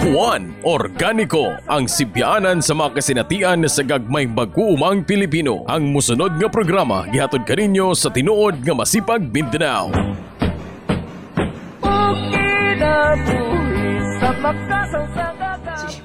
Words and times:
Juan 0.00 0.56
Organico 0.64 1.52
ang 1.68 1.84
sibyanan 1.84 2.64
sa 2.64 2.72
mga 2.72 2.96
kasinatian 2.96 3.68
sa 3.68 3.84
gagmay 3.84 4.24
mag-uumang 4.24 5.04
Pilipino. 5.04 5.68
Ang 5.68 5.92
musunod 5.92 6.40
nga 6.40 6.48
programa 6.48 7.04
gihatod 7.12 7.44
kaninyo 7.44 7.92
sa 7.92 8.08
tinuod 8.08 8.64
nga 8.64 8.72
masipag 8.72 9.20
Mindanao. 9.28 9.92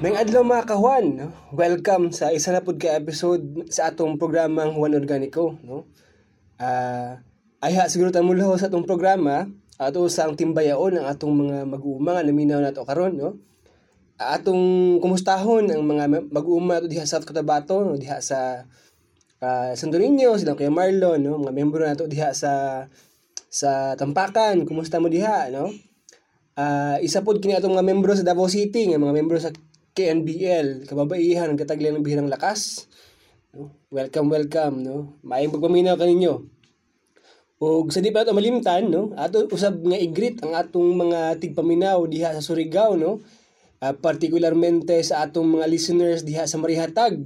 May 0.04 0.14
adlaw 0.20 0.44
mga 0.44 0.68
kahuan, 0.68 1.32
welcome 1.56 2.12
sa 2.12 2.36
isa 2.36 2.52
na 2.52 2.60
pud 2.60 2.84
ka 2.84 3.00
episode 3.00 3.72
sa 3.72 3.96
atong 3.96 4.20
programang 4.20 4.76
Juan 4.76 5.00
Organico. 5.00 5.56
No? 5.64 5.88
Uh, 6.60 7.16
ayha 7.64 7.88
siguro 7.88 8.12
ta 8.12 8.20
mulaw 8.20 8.60
sa 8.60 8.68
atong 8.68 8.84
programa 8.84 9.48
ato 9.78 10.10
sa 10.10 10.26
timbayaon 10.30 10.98
ang 10.98 11.06
atong 11.06 11.34
mga 11.38 11.70
mag-uuma 11.70 12.18
nga 12.18 12.26
naminaw 12.26 12.60
nato 12.62 12.82
karon 12.82 13.14
no. 13.14 13.38
Atong 14.18 14.98
kumustahon 14.98 15.70
ang 15.70 15.86
mga 15.86 16.34
mag-uuma 16.34 16.82
ato 16.82 16.90
diha 16.90 17.06
sa 17.06 17.22
Cotabato 17.22 17.86
no 17.86 17.94
diha 17.94 18.18
sa 18.18 18.66
uh, 19.46 19.72
Santo 19.78 20.02
Niño, 20.02 20.34
silang 20.42 20.58
kay 20.58 20.74
Marlon 20.74 21.22
no, 21.22 21.38
mga 21.38 21.54
membro 21.54 21.86
nato 21.86 22.10
diha 22.10 22.34
sa 22.34 22.86
sa 23.46 23.94
Tampakan, 23.94 24.66
kumusta 24.66 24.98
mo 24.98 25.06
diha 25.06 25.54
no? 25.54 25.70
Uh, 26.58 26.98
isa 27.06 27.22
pod 27.22 27.38
kini 27.38 27.54
atong 27.54 27.78
mga 27.78 27.86
membro 27.86 28.18
sa 28.18 28.26
Davao 28.26 28.50
City, 28.50 28.90
nga 28.90 28.98
mga 28.98 29.14
membro 29.14 29.38
sa 29.38 29.54
KNBL, 29.94 30.90
kababaihan 30.90 31.54
ang 31.54 31.58
kataglan 31.58 32.02
ng 32.02 32.06
bihirang 32.06 32.30
lakas. 32.30 32.90
No? 33.54 33.70
Welcome, 33.94 34.34
welcome, 34.34 34.82
no? 34.82 35.22
Maayong 35.22 35.54
pagpaminaw 35.54 35.94
kaninyo. 35.94 36.50
O 37.62 37.86
sa 37.90 38.02
di 38.02 38.10
pa 38.10 38.26
ito 38.26 38.34
malimtan, 38.34 38.90
no? 38.90 39.14
Ato 39.14 39.46
usab 39.50 39.82
nga 39.86 39.98
igrit 39.98 40.42
ang 40.42 40.58
atong 40.58 40.98
mga 40.98 41.38
tigpaminaw 41.42 42.02
diha 42.10 42.34
sa 42.34 42.42
Surigao, 42.42 42.98
no? 42.98 43.22
Uh, 43.78 43.94
particularmente 43.94 44.98
sa 45.06 45.22
atong 45.22 45.54
mga 45.54 45.70
listeners 45.70 46.26
diha 46.26 46.50
sa 46.50 46.58
Marihatag. 46.58 47.22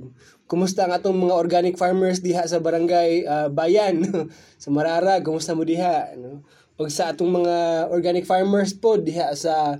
Kumusta 0.52 0.84
ang 0.84 0.92
atong 0.92 1.16
mga 1.16 1.40
organic 1.40 1.80
farmers 1.80 2.20
diha 2.20 2.44
sa 2.44 2.60
barangay 2.60 3.24
uh, 3.24 3.48
Bayan, 3.48 4.04
sa 4.62 4.68
Mararag, 4.68 5.24
kumusta 5.24 5.56
mo 5.56 5.64
diha, 5.64 6.12
no? 6.20 6.44
O 6.76 6.92
sa 6.92 7.16
atong 7.16 7.30
mga 7.30 7.88
organic 7.94 8.28
farmers 8.28 8.76
po 8.76 9.00
diha 9.00 9.32
sa 9.38 9.80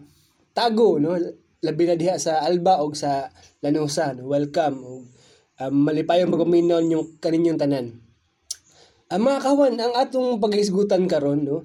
Tago, 0.56 0.96
no? 0.96 1.18
labi 1.62 1.84
na 1.86 1.96
diha 1.96 2.18
sa 2.18 2.42
Alba 2.42 2.82
o 2.82 2.92
sa 2.98 3.30
Lanosa. 3.62 4.18
No? 4.18 4.34
Welcome. 4.34 4.78
O, 4.82 5.06
um, 5.62 5.74
malipayong 5.86 6.34
magaminaw 6.34 6.82
yung 6.82 7.18
kaninyong 7.22 7.60
tanan. 7.62 7.88
Ang 9.12 9.22
uh, 9.22 9.26
mga 9.32 9.40
kawan, 9.46 9.76
ang 9.78 9.94
atong 9.96 10.40
paghisgutan 10.42 11.06
karon 11.06 11.44
no, 11.44 11.58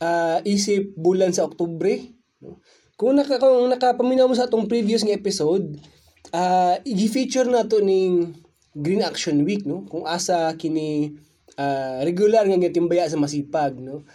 uh, 0.00 0.38
isip 0.46 0.94
bulan 0.96 1.34
sa 1.34 1.44
Oktubre. 1.44 1.98
No? 2.40 2.62
Kung, 3.02 3.18
naka, 3.18 3.42
kung 3.42 3.66
nakapaminaw 3.66 4.30
mo 4.30 4.38
sa 4.38 4.46
atong 4.46 4.70
previous 4.70 5.02
nga 5.02 5.10
episode, 5.10 5.74
uh, 6.30 6.78
i-feature 6.86 7.50
na 7.50 7.66
to 7.66 7.82
ning 7.82 8.30
Green 8.78 9.02
Action 9.02 9.42
Week, 9.42 9.66
no? 9.66 9.82
Kung 9.90 10.06
asa 10.06 10.54
kini 10.54 11.18
uh, 11.58 11.98
regular 12.06 12.46
nga 12.46 12.70
timbaya 12.70 13.10
sa 13.10 13.18
masipag, 13.18 13.74
no? 13.82 14.06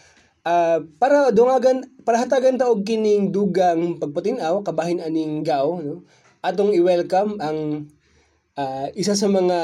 uh, 0.48 0.80
para 0.98 1.30
dungagan 1.36 1.84
para 2.08 2.24
hatagan 2.24 2.56
ta 2.56 2.72
og 2.72 2.88
kining 2.88 3.36
dugang 3.36 4.00
pagpatinaw 4.00 4.64
kabahin 4.64 5.04
aning 5.04 5.44
gao 5.44 5.84
no 5.84 6.08
atong 6.40 6.72
i-welcome 6.72 7.36
ang 7.44 7.92
uh, 8.56 8.88
isa 8.96 9.14
sa 9.18 9.28
mga 9.28 9.60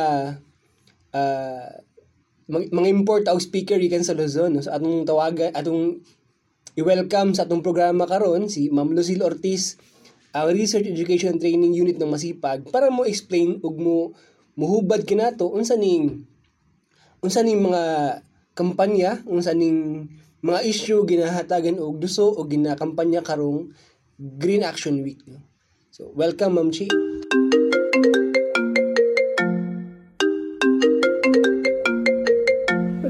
uh, 1.16 1.72
mga 2.52 2.88
import 2.92 3.24
og 3.32 3.40
speaker 3.40 3.80
gikan 3.80 4.04
sa 4.04 4.18
Luzon 4.18 4.60
no 4.60 4.60
so 4.60 4.74
atong 4.74 5.08
tawagan 5.08 5.56
atong 5.56 6.04
i-welcome 6.74 7.38
sa 7.38 7.46
atong 7.46 7.62
programa 7.62 8.10
karon 8.10 8.50
si 8.50 8.74
Ma'am 8.74 8.98
Lucille 8.98 9.22
Ortiz 9.22 9.78
ang 10.34 10.50
Research 10.50 10.90
Education 10.90 11.38
Training 11.38 11.70
Unit 11.70 12.02
ng 12.02 12.10
Masipag 12.10 12.66
para 12.74 12.90
mo 12.90 13.06
explain 13.06 13.62
ug 13.62 13.78
mo 13.78 13.98
muhubad 14.58 15.06
kinato 15.06 15.54
unsa 15.54 15.78
ning 15.78 16.26
unsa 17.22 17.46
ning 17.46 17.62
mga 17.62 17.84
kampanya 18.58 19.22
unsa 19.30 19.54
ning 19.54 20.10
mga 20.42 20.66
issue 20.66 21.06
ginahatagan 21.06 21.78
og 21.78 22.02
duso 22.02 22.34
o 22.34 22.42
ginakampanya 22.50 23.22
karong 23.22 23.70
Green 24.18 24.66
Action 24.66 25.06
Week. 25.06 25.22
So, 25.94 26.10
welcome 26.18 26.58
Ma'am 26.58 26.74
Chi. 26.74 26.90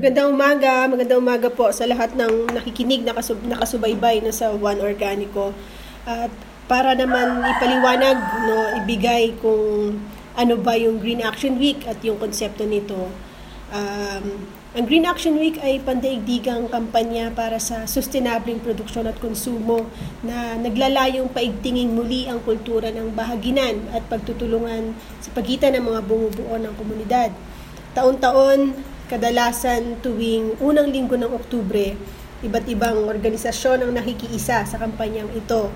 Magandang 0.04 0.36
umaga, 0.36 0.84
magandang 0.92 1.24
umaga 1.24 1.48
po 1.48 1.72
sa 1.72 1.88
lahat 1.88 2.12
ng 2.12 2.52
nakikinig, 2.52 3.08
nakasub, 3.08 3.40
nakasubaybay 3.48 4.20
na 4.20 4.36
sa 4.36 4.52
One 4.52 4.84
Organico. 4.84 5.56
At 6.04 6.28
para 6.68 6.92
naman 6.92 7.40
ipaliwanag, 7.40 8.18
no, 8.44 8.84
ibigay 8.84 9.32
kung 9.40 9.96
ano 10.36 10.60
ba 10.60 10.76
yung 10.76 11.00
Green 11.00 11.24
Action 11.24 11.56
Week 11.56 11.88
at 11.88 12.04
yung 12.04 12.20
konsepto 12.20 12.68
nito. 12.68 13.16
Um, 13.72 14.44
ang 14.76 14.84
Green 14.92 15.08
Action 15.08 15.40
Week 15.40 15.56
ay 15.64 15.80
pandaigdigang 15.80 16.68
kampanya 16.68 17.32
para 17.32 17.56
sa 17.64 17.88
sustainable 17.88 18.60
produksyon 18.60 19.08
at 19.08 19.16
konsumo 19.24 19.88
na 20.20 20.60
naglalayong 20.60 21.32
paigtingin 21.32 21.96
muli 21.96 22.28
ang 22.28 22.44
kultura 22.44 22.92
ng 22.92 23.16
bahaginan 23.16 23.88
at 23.96 24.04
pagtutulungan 24.12 25.00
sa 25.24 25.32
pagitan 25.32 25.80
ng 25.80 25.88
mga 25.96 26.04
bumubuo 26.04 26.60
ng 26.60 26.76
komunidad. 26.76 27.32
Taon-taon, 27.96 28.92
kadalasan 29.14 30.02
tuwing 30.02 30.58
unang 30.58 30.90
linggo 30.90 31.14
ng 31.14 31.30
Oktubre, 31.30 31.94
iba't 32.42 32.66
ibang 32.66 33.06
organisasyon 33.06 33.86
ang 33.86 33.94
nakikiisa 33.94 34.66
sa 34.66 34.78
kampanyang 34.82 35.30
ito. 35.38 35.70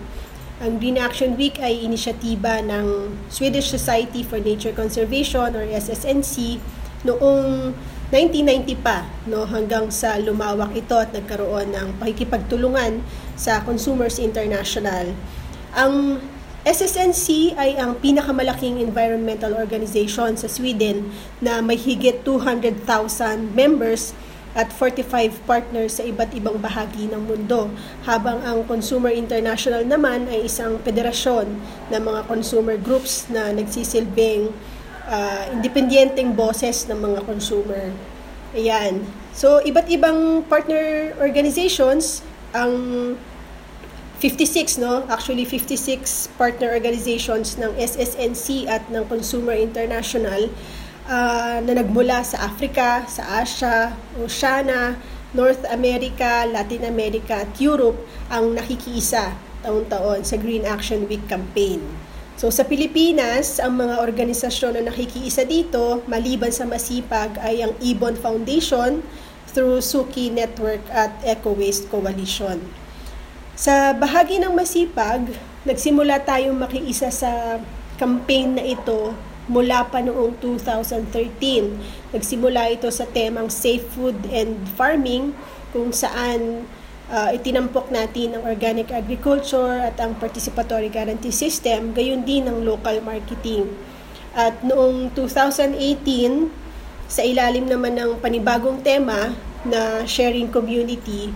Ang 0.57 0.81
Green 0.81 0.97
Action 0.97 1.37
Week 1.37 1.61
ay 1.61 1.85
inisyatiba 1.85 2.65
ng 2.65 3.13
Swedish 3.29 3.69
Society 3.69 4.25
for 4.25 4.41
Nature 4.41 4.73
Conservation 4.73 5.53
or 5.53 5.61
SSNC 5.69 6.57
noong 7.05 7.77
1990 8.09 8.73
pa 8.81 9.05
no 9.29 9.45
hanggang 9.45 9.93
sa 9.93 10.17
lumawak 10.17 10.73
ito 10.73 10.97
at 10.97 11.13
nagkaroon 11.13 11.77
ng 11.77 11.87
pakikipagtulungan 12.01 13.05
sa 13.37 13.61
Consumers 13.61 14.17
International. 14.17 15.13
Ang 15.77 16.17
SSNC 16.67 17.55
ay 17.55 17.79
ang 17.79 17.95
pinakamalaking 17.95 18.83
environmental 18.83 19.55
organization 19.55 20.35
sa 20.35 20.51
Sweden 20.51 21.15
na 21.39 21.63
may 21.63 21.79
higit 21.79 22.27
200,000 22.27 23.55
members 23.55 24.11
at 24.51 24.67
45 24.75 25.47
partners 25.47 25.95
sa 25.95 26.03
iba't 26.03 26.35
ibang 26.35 26.59
bahagi 26.59 27.07
ng 27.07 27.23
mundo, 27.23 27.71
habang 28.03 28.43
ang 28.43 28.67
Consumer 28.67 29.15
International 29.15 29.87
naman 29.87 30.27
ay 30.27 30.43
isang 30.43 30.75
federasyon 30.83 31.47
ng 31.87 32.01
mga 32.03 32.27
consumer 32.27 32.75
groups 32.75 33.31
na 33.31 33.55
nagsisilbing 33.55 34.51
uh, 35.07 35.47
independyenteng 35.55 36.35
boses 36.35 36.83
ng 36.91 36.99
mga 36.99 37.23
consumer. 37.23 37.95
Ayan. 38.51 39.07
So, 39.31 39.63
iba't 39.63 39.87
ibang 39.87 40.43
partner 40.51 41.15
organizations, 41.23 42.27
ang 42.51 42.75
56, 44.17 44.81
no? 44.81 45.05
Actually, 45.13 45.45
56 45.45 46.33
partner 46.41 46.73
organizations 46.73 47.53
ng 47.61 47.69
SSNC 47.77 48.65
at 48.65 48.89
ng 48.89 49.05
Consumer 49.05 49.53
International 49.53 50.49
uh, 51.05 51.61
na 51.61 51.77
nagmula 51.77 52.25
sa 52.25 52.49
Africa, 52.49 53.05
sa 53.05 53.45
Asia, 53.45 53.93
Oceania, 54.17 54.97
North 55.37 55.61
America, 55.69 56.49
Latin 56.49 56.89
America 56.89 57.45
at 57.45 57.53
Europe 57.61 58.01
ang 58.33 58.57
nakikiisa 58.57 59.37
taon-taon 59.61 60.25
sa 60.25 60.33
Green 60.41 60.65
Action 60.65 61.05
Week 61.05 61.21
campaign. 61.29 61.85
So 62.37 62.49
sa 62.53 62.65
Pilipinas, 62.65 63.61
ang 63.61 63.81
mga 63.81 64.01
organisasyon 64.01 64.81
na 64.81 64.93
nakikiisa 64.93 65.45
dito, 65.45 66.01
maliban 66.09 66.53
sa 66.53 66.65
Masipag, 66.65 67.37
ay 67.41 67.65
ang 67.65 67.73
Ibon 67.81 68.17
Foundation 68.17 69.01
through 69.53 69.81
Suki 69.81 70.29
Network 70.29 70.81
at 70.89 71.13
Eco 71.25 71.53
Waste 71.53 71.89
Coalition. 71.89 72.86
Sa 73.57 73.89
bahagi 73.89 74.37
ng 74.37 74.53
Masipag, 74.53 75.33
nagsimula 75.65 76.21
tayong 76.21 76.61
makiisa 76.61 77.09
sa 77.09 77.57
campaign 77.97 78.53
na 78.53 78.61
ito 78.61 79.17
mula 79.49 79.81
pa 79.89 79.97
noong 79.97 80.37
2013. 80.37 82.13
Nagsimula 82.13 82.69
ito 82.69 82.85
sa 82.93 83.09
temang 83.09 83.49
Safe 83.49 83.81
Food 83.81 84.29
and 84.29 84.61
Farming 84.77 85.33
kung 85.73 85.89
saan 85.89 86.69
uh, 87.09 87.33
itinampok 87.33 87.89
natin 87.89 88.37
ang 88.37 88.45
organic 88.45 88.93
agriculture 88.93 89.89
at 89.89 89.97
ang 89.97 90.13
participatory 90.21 90.93
guarantee 90.93 91.33
system, 91.33 91.97
gayon 91.97 92.21
din 92.29 92.45
ang 92.45 92.61
local 92.61 93.01
marketing. 93.01 93.73
At 94.37 94.61
noong 94.61 95.17
2018, 95.17 95.73
sa 97.09 97.25
ilalim 97.25 97.65
naman 97.65 97.97
ng 97.97 98.21
panibagong 98.21 98.85
tema 98.85 99.33
na 99.65 100.05
sharing 100.05 100.53
community, 100.53 101.33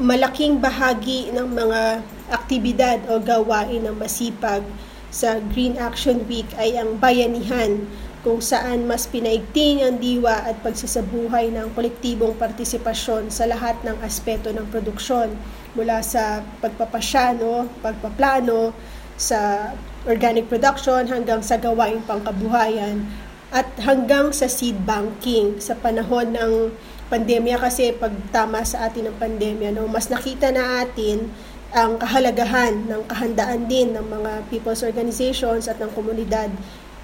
malaking 0.00 0.56
bahagi 0.56 1.28
ng 1.36 1.52
mga 1.52 2.00
aktibidad 2.32 2.98
o 3.12 3.20
gawain 3.20 3.84
ng 3.84 3.96
masipag 4.00 4.64
sa 5.12 5.36
Green 5.52 5.76
Action 5.76 6.24
Week 6.24 6.48
ay 6.56 6.80
ang 6.80 6.96
bayanihan 6.96 7.84
kung 8.24 8.40
saan 8.40 8.88
mas 8.88 9.04
pinaigting 9.04 9.84
ang 9.84 10.00
diwa 10.00 10.48
at 10.48 10.56
pagsasabuhay 10.64 11.52
ng 11.52 11.74
kolektibong 11.76 12.38
partisipasyon 12.38 13.28
sa 13.28 13.44
lahat 13.44 13.76
ng 13.84 13.98
aspeto 14.00 14.48
ng 14.54 14.64
produksyon 14.72 15.34
mula 15.76 16.00
sa 16.00 16.40
pagpapasya, 16.62 17.36
no, 17.36 17.68
pagpaplano, 17.84 18.72
sa 19.18 19.70
organic 20.08 20.48
production 20.48 21.04
hanggang 21.04 21.44
sa 21.44 21.60
gawaing 21.60 22.00
pangkabuhayan 22.08 23.04
at 23.52 23.68
hanggang 23.84 24.32
sa 24.32 24.48
seed 24.48 24.80
banking 24.88 25.60
sa 25.60 25.76
panahon 25.76 26.32
ng 26.32 26.72
pandemya 27.12 27.60
kasi 27.60 27.92
pag 27.92 28.16
tama 28.32 28.64
sa 28.64 28.88
atin 28.88 29.12
ng 29.12 29.16
pandemya 29.20 29.76
no 29.76 29.84
mas 29.84 30.08
nakita 30.08 30.48
na 30.48 30.80
atin 30.80 31.28
ang 31.76 32.00
kahalagahan 32.00 32.88
ng 32.88 33.04
kahandaan 33.04 33.68
din 33.68 33.92
ng 33.92 34.04
mga 34.08 34.48
people's 34.48 34.80
organizations 34.80 35.68
at 35.68 35.76
ng 35.76 35.92
komunidad 35.92 36.48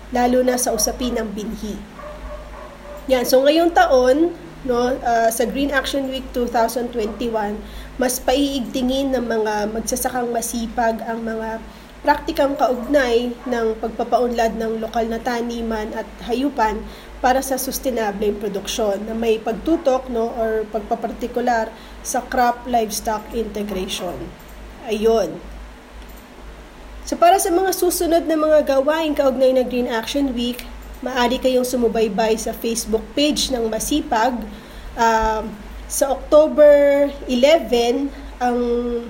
lalo 0.08 0.40
na 0.40 0.56
sa 0.56 0.72
usapin 0.72 1.12
ng 1.20 1.28
binhi. 1.37 1.76
Yan, 3.12 3.28
so 3.28 3.44
ngayong 3.44 3.72
taon 3.76 4.32
no 4.64 4.96
uh, 4.96 5.28
sa 5.28 5.44
Green 5.44 5.70
Action 5.70 6.08
Week 6.08 6.25
2021 6.32 7.28
mas 8.00 8.19
paiigtingin 8.19 9.14
ng 9.14 9.25
mga 9.25 9.70
magsasakang 9.70 10.32
masipag 10.34 10.99
ang 11.05 11.22
mga 11.22 11.60
praktikang 12.02 12.55
kaugnay 12.55 13.34
ng 13.46 13.66
pagpapaunlad 13.82 14.55
ng 14.55 14.82
lokal 14.82 15.06
na 15.10 15.19
taniman 15.19 15.90
at 15.94 16.06
hayupan 16.26 16.78
para 17.19 17.43
sa 17.43 17.59
sustainable 17.59 18.31
produksyon 18.38 19.03
na 19.06 19.15
may 19.15 19.43
pagtutok 19.43 20.06
no 20.06 20.31
or 20.38 20.62
pagpapartikular 20.70 21.70
sa 22.06 22.23
crop 22.23 22.62
livestock 22.70 23.26
integration. 23.35 24.15
Ayun. 24.87 25.35
So 27.09 27.17
para 27.17 27.41
sa 27.41 27.50
mga 27.50 27.75
susunod 27.75 28.29
na 28.29 28.37
mga 28.37 28.79
gawain 28.79 29.17
kaugnay 29.17 29.56
ng 29.56 29.67
Green 29.67 29.88
Action 29.91 30.31
Week, 30.37 30.62
maaari 31.00 31.41
kayong 31.41 31.67
sumubaybay 31.67 32.37
sa 32.37 32.55
Facebook 32.55 33.03
page 33.17 33.50
ng 33.50 33.67
Masipag. 33.67 34.37
Uh, 34.99 35.47
sa 35.88 36.12
October 36.12 37.09
11, 37.25 38.12
ang 38.38 38.58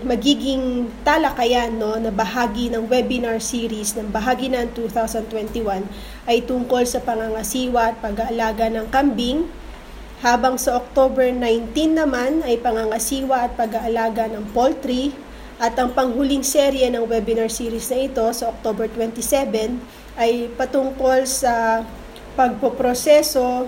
magiging 0.08 0.88
talakayan 1.04 1.76
no, 1.76 2.00
na 2.00 2.08
bahagi 2.08 2.72
ng 2.72 2.88
webinar 2.88 3.36
series 3.44 3.92
ng 3.92 4.08
bahagi 4.08 4.48
ng 4.48 4.72
2021 4.72 5.84
ay 6.24 6.40
tungkol 6.48 6.88
sa 6.88 7.04
pangangasiwa 7.04 7.92
at 7.92 7.96
pag-aalaga 8.00 8.72
ng 8.72 8.88
kambing, 8.88 9.44
habang 10.24 10.56
sa 10.56 10.80
October 10.80 11.28
19 11.28 11.76
naman 11.92 12.40
ay 12.40 12.56
pangangasiwa 12.56 13.46
at 13.46 13.52
pag-aalaga 13.52 14.32
ng 14.32 14.48
poultry, 14.56 15.12
at 15.58 15.76
ang 15.76 15.92
panghuling 15.92 16.46
serye 16.46 16.88
ng 16.88 17.04
webinar 17.04 17.52
series 17.52 17.90
na 17.92 18.08
ito 18.08 18.24
sa 18.32 18.48
October 18.48 18.88
27 18.88 19.76
ay 20.16 20.48
patungkol 20.56 21.26
sa 21.28 21.84
pagpoproseso 22.38 23.66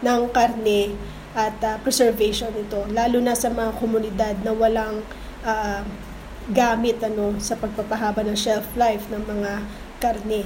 ng 0.00 0.22
karne 0.30 0.94
at 1.32 1.56
uh, 1.64 1.76
preservation 1.80 2.52
nito 2.52 2.84
lalo 2.92 3.18
na 3.20 3.32
sa 3.32 3.48
mga 3.48 3.72
komunidad 3.80 4.36
na 4.44 4.52
walang 4.52 5.00
uh, 5.44 5.82
gamit 6.50 6.98
ano 7.00 7.38
sa 7.38 7.54
pagpapahaba 7.54 8.26
ng 8.26 8.36
shelf 8.36 8.66
life 8.74 9.06
ng 9.08 9.22
mga 9.22 9.52
karne. 10.02 10.42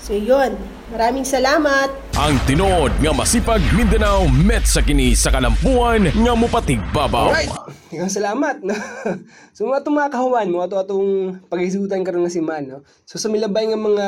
So 0.00 0.16
yun, 0.16 0.56
maraming 0.88 1.28
salamat. 1.28 1.92
Ang 2.16 2.40
tinuod 2.48 2.88
nga 3.04 3.12
masipag 3.12 3.60
Mindanao 3.76 4.24
met 4.32 4.64
sa 4.64 4.80
kini 4.80 5.12
sa 5.12 5.28
kalampuan 5.28 6.08
nga 6.08 6.32
mupatig 6.32 6.80
babaw. 6.88 7.28
Alright, 7.28 7.52
ikaw 7.92 8.08
salamat. 8.08 8.64
No? 8.64 8.72
so 9.54 9.68
mga 9.68 9.84
itong 9.84 9.96
mga 10.00 10.12
kahuan 10.16 10.48
mo, 10.48 10.64
ito 10.64 10.80
atong 10.80 11.36
pag-isutan 11.52 12.00
karon 12.00 12.24
nga 12.24 12.32
si 12.32 12.40
Man. 12.40 12.64
No? 12.64 12.80
So 13.04 13.20
sa 13.20 13.28
milabay 13.28 13.68
nga 13.68 13.76
mga 13.76 14.06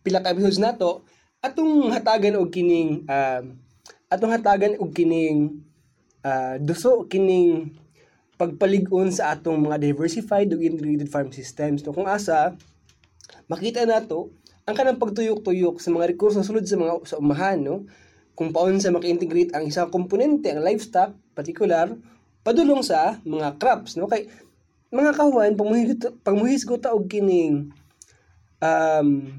pila 0.00 0.24
ka 0.24 0.32
episodes 0.32 0.56
nato, 0.56 1.04
atong 1.44 1.92
hatagan 1.92 2.40
og 2.40 2.48
kining 2.48 3.04
uh, 3.04 3.44
atong 4.10 4.34
hatagan 4.34 4.74
og 4.82 4.90
kining 4.90 5.62
uh, 6.26 6.58
duso 6.58 7.06
kining 7.06 7.70
pagpalig-on 8.34 9.12
sa 9.14 9.36
atong 9.36 9.60
mga 9.60 9.78
diversified 9.78 10.50
ug 10.50 10.64
integrated 10.64 11.06
farm 11.06 11.30
systems. 11.30 11.86
No 11.86 11.94
kung 11.94 12.10
asa 12.10 12.58
makita 13.46 13.86
nato 13.86 14.34
ang 14.66 14.74
kanang 14.74 14.98
pagtuyok-tuyok 14.98 15.78
sa 15.78 15.94
mga 15.94 16.14
rekurso 16.14 16.42
sulod 16.42 16.66
sa 16.66 16.76
mga 16.80 16.92
sa 17.06 17.16
umahan 17.22 17.62
no? 17.62 17.86
Kung 18.34 18.50
paon 18.50 18.80
sa 18.80 18.90
maka-integrate 18.90 19.52
ang 19.52 19.68
isang 19.68 19.92
komponente 19.92 20.48
ang 20.50 20.64
livestock 20.64 21.14
particular 21.36 21.92
padulong 22.42 22.82
sa 22.82 23.20
mga 23.22 23.60
crops 23.62 23.94
no? 23.94 24.10
Kay 24.10 24.26
mga 24.90 25.14
kahuan 25.14 25.54
pagmuhisgot 26.26 26.82
og 26.90 27.06
kining 27.06 27.70
um, 28.58 29.38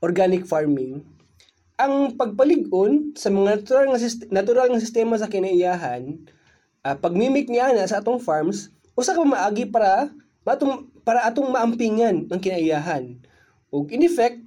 organic 0.00 0.48
farming 0.48 1.04
ang 1.78 2.18
pagpalig-on 2.18 3.14
sa 3.14 3.30
mga 3.30 3.62
natural 3.62 3.86
nga 3.94 4.00
natural 4.34 4.66
nga 4.74 4.82
sistema 4.82 5.14
sa 5.14 5.30
kinaiyahan 5.30 6.18
uh, 6.82 6.96
pagmimik 6.98 7.46
niya 7.46 7.70
na 7.70 7.86
sa 7.86 8.02
atong 8.02 8.18
farms 8.18 8.74
usa 8.98 9.14
ka 9.14 9.22
maagi 9.22 9.70
para 9.70 10.10
matong 10.42 10.90
para 11.06 11.24
atong 11.24 11.54
maampingan 11.54 12.26
ang 12.28 12.42
kinaiyahan. 12.42 13.14
Ug 13.70 13.94
in 13.94 14.02
effect 14.02 14.42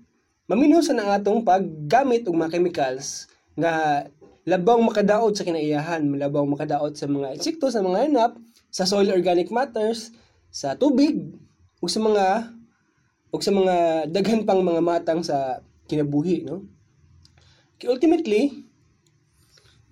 maminhusan 0.52 1.00
ang 1.00 1.16
atong 1.16 1.48
paggamit 1.48 2.28
og 2.28 2.36
mga 2.36 2.60
chemicals 2.60 3.32
nga 3.56 4.04
labaw 4.44 4.76
makadaot 4.84 5.32
sa 5.32 5.48
kinaiyahan 5.48 6.04
labaw 6.20 6.44
makadaot 6.44 6.92
sa 6.98 7.08
mga 7.08 7.40
insekto 7.40 7.72
sa 7.72 7.80
mga 7.80 8.10
hanap 8.10 8.36
sa 8.68 8.84
soil 8.84 9.08
organic 9.14 9.48
matters 9.48 10.12
sa 10.52 10.76
tubig 10.76 11.32
ug 11.80 11.88
sa 11.88 12.04
mga 12.04 12.52
ug 13.32 13.40
sa 13.40 13.54
mga 13.56 13.76
daghan 14.12 14.44
pang 14.44 14.60
mga 14.60 14.82
matang 14.84 15.24
sa 15.24 15.64
kinabuhi 15.88 16.44
no 16.44 16.68
ultimately, 17.88 18.66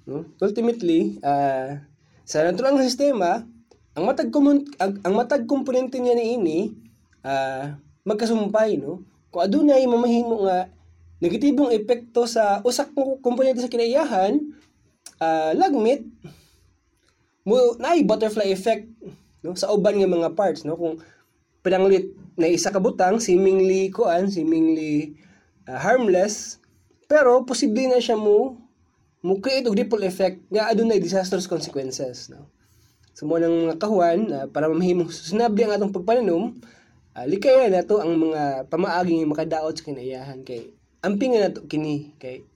no, 0.06 0.26
ultimately, 0.42 1.18
uh, 1.22 1.82
sa 2.26 2.46
natural 2.46 2.78
nga 2.78 2.86
sistema, 2.86 3.30
ang 3.98 4.04
matag 4.06 4.30
ang, 4.78 4.92
ang 5.02 5.14
matag 5.18 5.50
komponente 5.50 5.98
niya 5.98 6.14
ni 6.14 6.26
ini 6.38 6.60
uh, 7.26 7.74
magkasumpay 8.06 8.80
no. 8.80 9.04
Kung 9.30 9.44
adunay 9.46 9.86
mamahimo 9.86 10.46
nga 10.46 10.70
negatibong 11.20 11.74
epekto 11.74 12.24
sa 12.26 12.64
usak 12.64 12.94
mo 12.96 13.20
komponente 13.20 13.60
sa 13.60 13.72
kinaiyahan, 13.72 14.40
uh, 15.20 15.52
lagmit 15.58 16.08
mo 17.44 17.76
naay 17.82 18.06
butterfly 18.06 18.48
effect 18.54 18.88
no? 19.44 19.58
Sa 19.58 19.74
uban 19.74 20.00
nga 20.00 20.08
mga 20.08 20.32
parts 20.38 20.64
no? 20.64 20.80
Kung 20.80 21.02
pinanglit 21.60 22.16
na 22.40 22.48
isa 22.48 22.72
ka 22.72 22.80
butang 22.80 23.20
seemingly 23.20 23.92
kuan 23.92 24.32
seemingly 24.32 25.20
uh, 25.68 25.76
harmless 25.76 26.56
pero 27.10 27.42
posible 27.42 27.90
na 27.90 27.98
siya 27.98 28.14
mo 28.14 28.62
mo 29.26 29.42
create 29.42 29.66
og 29.66 29.76
ripple 29.76 30.06
effect 30.06 30.46
nga 30.54 30.70
adunay 30.70 31.02
disastrous 31.02 31.50
consequences 31.50 32.30
no. 32.30 32.46
So 33.18 33.28
mo 33.28 33.36
nang 33.36 33.68
mga 33.68 33.82
kahuan 33.82 34.20
uh, 34.32 34.48
para 34.48 34.72
mamahimong 34.72 35.12
sustainable 35.12 35.60
ang 35.68 35.76
atong 35.76 35.92
pagpananom, 35.92 36.56
uh, 37.18 37.26
likaya 37.28 37.68
na 37.68 37.84
to 37.84 38.00
ang 38.00 38.16
mga 38.16 38.72
pamaaging 38.72 39.28
makadaot 39.28 39.76
sa 39.76 39.84
kinaiyahan 39.84 40.40
kay 40.48 40.72
amping 41.04 41.36
na 41.36 41.52
to 41.52 41.68
kini 41.68 42.16
kay 42.16 42.48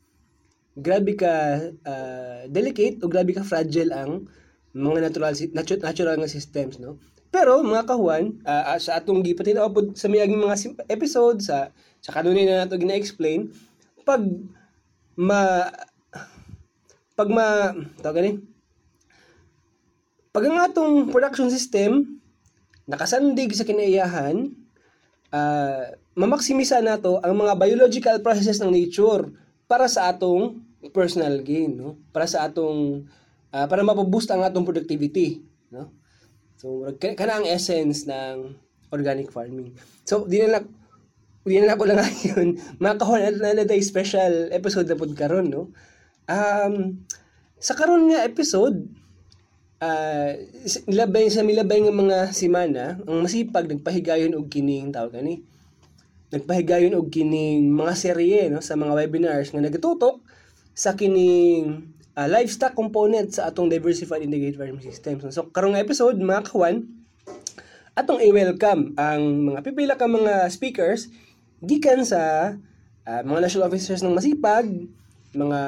grabe 0.79 1.19
ka 1.19 1.59
uh, 1.83 2.47
delicate 2.47 3.01
o 3.03 3.11
grabe 3.11 3.35
ka 3.35 3.43
fragile 3.43 3.91
ang 3.91 4.29
mga 4.71 5.09
natural 5.09 5.33
natural, 5.51 5.81
natural 5.83 6.15
nga 6.21 6.31
systems 6.31 6.79
no. 6.79 6.95
Pero 7.33 7.59
mga 7.65 7.89
kahuan 7.89 8.39
uh, 8.45 8.77
sa 8.77 9.01
atong 9.01 9.25
gipatin 9.25 9.57
sa 9.97 10.07
miaging 10.07 10.39
mga 10.39 10.57
episode 10.87 11.41
sa 11.41 11.73
sa 11.99 12.13
kanunay 12.13 12.45
na 12.45 12.63
nato 12.63 12.77
gina-explain 12.77 13.51
pag 14.03 14.23
ma 15.17 15.67
pag 17.13 17.29
ma 17.29 17.71
tawag 18.01 18.15
gani 18.19 18.31
pag 20.33 20.49
ang 20.49 20.59
atong 20.65 21.13
production 21.13 21.47
system 21.53 22.21
nakasandig 22.89 23.53
sa 23.53 23.63
kinaiyahan 23.63 24.49
uh, 25.29 25.93
mamaksimisa 26.17 26.81
nato 26.81 27.21
ang 27.21 27.37
mga 27.37 27.53
biological 27.57 28.17
processes 28.25 28.61
ng 28.61 28.73
nature 28.73 29.29
para 29.69 29.85
sa 29.85 30.09
atong 30.13 30.61
personal 30.93 31.39
gain 31.45 31.77
no? 31.77 32.01
Para 32.09 32.25
sa 32.25 32.49
atong 32.49 33.05
uh, 33.53 33.65
para 33.69 33.85
mapaboost 33.85 34.29
ang 34.33 34.41
atong 34.41 34.65
productivity 34.65 35.45
no? 35.69 35.93
So 36.57 36.85
kana 36.99 37.41
ang 37.41 37.47
essence 37.49 38.09
ng 38.09 38.57
organic 38.93 39.29
farming. 39.33 39.73
So 40.05 40.25
di 40.25 40.41
Uy, 41.43 41.59
na 41.59 41.75
ko 41.75 41.83
lang 41.83 41.99
ngayon. 42.07 42.55
Mga 42.79 42.95
kahon, 43.03 43.19
na 43.43 43.51
na 43.51 43.75
special 43.83 44.47
episode 44.55 44.87
na 44.87 44.95
pod 44.95 45.11
karon 45.11 45.51
no? 45.51 45.75
Um, 46.23 47.03
sa 47.59 47.75
karon 47.75 48.07
nga 48.07 48.23
episode, 48.23 48.87
uh, 49.83 50.39
nilabay 50.87 51.27
sa 51.27 51.43
milabay 51.43 51.83
nga 51.83 51.91
mga 51.91 52.17
simana, 52.31 52.95
ang 53.03 53.27
masipag 53.27 53.67
nagpahigayon 53.67 54.31
og 54.39 54.47
kining 54.47 54.95
tawag 54.95 55.19
ni. 55.19 55.43
Nagpahigayon 56.31 56.95
og 56.95 57.11
kining 57.11 57.67
mga 57.75 57.93
serye 57.99 58.47
no 58.47 58.63
sa 58.63 58.79
mga 58.79 59.03
webinars 59.03 59.51
nga 59.51 59.59
nagatutok 59.59 60.23
sa 60.71 60.95
kining 60.95 61.91
uh, 62.15 62.27
livestock 62.31 62.71
component 62.71 63.35
sa 63.35 63.51
atong 63.51 63.67
diversified 63.67 64.23
integrated 64.23 64.55
farming 64.55 64.79
system. 64.79 65.19
So 65.27 65.51
karong 65.51 65.75
episode 65.75 66.15
mga 66.15 66.47
kawan, 66.47 66.87
atong 67.99 68.23
i-welcome 68.23 68.95
ang 68.97 69.53
mga 69.53 69.59
pipila 69.61 69.99
ka 69.99 70.07
mga 70.07 70.47
speakers 70.49 71.11
gikan 71.63 72.03
sa 72.03 72.53
uh, 73.07 73.21
mga 73.23 73.39
national 73.47 73.67
officers 73.71 74.03
ng 74.03 74.13
masipag, 74.13 74.67
mga 75.31 75.59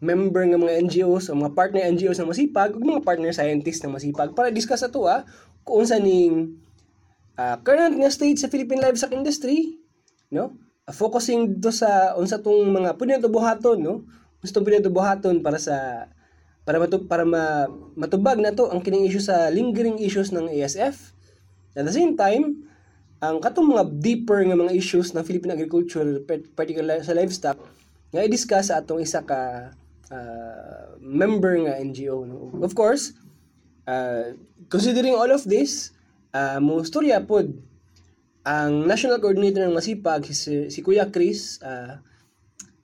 member 0.00 0.48
ng 0.48 0.60
mga 0.64 0.76
NGOs 0.88 1.28
o 1.28 1.36
mga 1.36 1.52
partner 1.52 1.84
NGOs 1.92 2.16
ng 2.22 2.30
masipag 2.32 2.72
ug 2.72 2.80
mga 2.80 3.04
partner 3.04 3.36
scientists 3.36 3.84
ng 3.84 3.92
masipag 3.92 4.32
para 4.32 4.48
discuss 4.48 4.80
ato 4.80 5.04
ah 5.04 5.28
kung 5.60 5.84
sa 5.84 6.00
ning 6.00 6.56
uh, 7.36 7.60
current 7.60 8.00
nga 8.00 8.08
state 8.08 8.40
sa 8.40 8.48
Philippine 8.48 8.80
livestock 8.80 9.12
industry, 9.12 9.76
no? 10.32 10.56
Uh, 10.88 10.94
focusing 10.96 11.60
do 11.60 11.68
sa 11.68 12.16
unsa 12.16 12.40
tong 12.40 12.72
mga 12.72 12.96
pwede 12.96 13.28
buhaton, 13.28 13.78
no? 13.80 13.94
Gusto 14.40 14.64
pwede 14.64 14.88
buhaton 14.88 15.44
para 15.44 15.60
sa 15.60 16.08
para 16.64 16.80
matu 16.80 17.04
para 17.04 17.28
ma, 17.28 17.68
matubag 17.92 18.40
na 18.40 18.56
to 18.56 18.72
ang 18.72 18.80
kining 18.80 19.04
issue 19.04 19.20
sa 19.20 19.52
lingering 19.52 20.00
issues 20.00 20.32
ng 20.32 20.48
ASF. 20.48 21.12
At 21.76 21.84
the 21.84 21.94
same 21.94 22.16
time, 22.16 22.69
ang 23.20 23.36
katong 23.38 23.68
mga 23.76 23.84
deeper 24.00 24.40
nga 24.48 24.56
mga 24.56 24.72
issues 24.72 25.12
ng 25.12 25.24
Philippine 25.24 25.52
agriculture, 25.52 26.24
particular 26.56 27.04
sa 27.04 27.12
livestock, 27.12 27.60
nga 28.10 28.24
i-discuss 28.24 28.72
sa 28.72 28.80
atong 28.80 29.04
isa 29.04 29.20
ka 29.20 29.70
uh, 30.08 30.96
member 30.98 31.68
nga 31.68 31.76
NGO. 31.76 32.24
No? 32.24 32.48
Of 32.64 32.72
course, 32.72 33.12
uh, 33.84 34.32
considering 34.72 35.14
all 35.14 35.28
of 35.28 35.44
this, 35.44 35.92
uh, 36.34 36.58
mo 36.58 36.80
storya 36.82 37.20
pod 37.22 37.50
ang 38.40 38.88
national 38.88 39.20
coordinator 39.20 39.68
ng 39.68 39.76
Masipag 39.76 40.24
si, 40.32 40.72
si 40.72 40.80
Kuya 40.80 41.12
Chris 41.12 41.60
uh, 41.60 42.00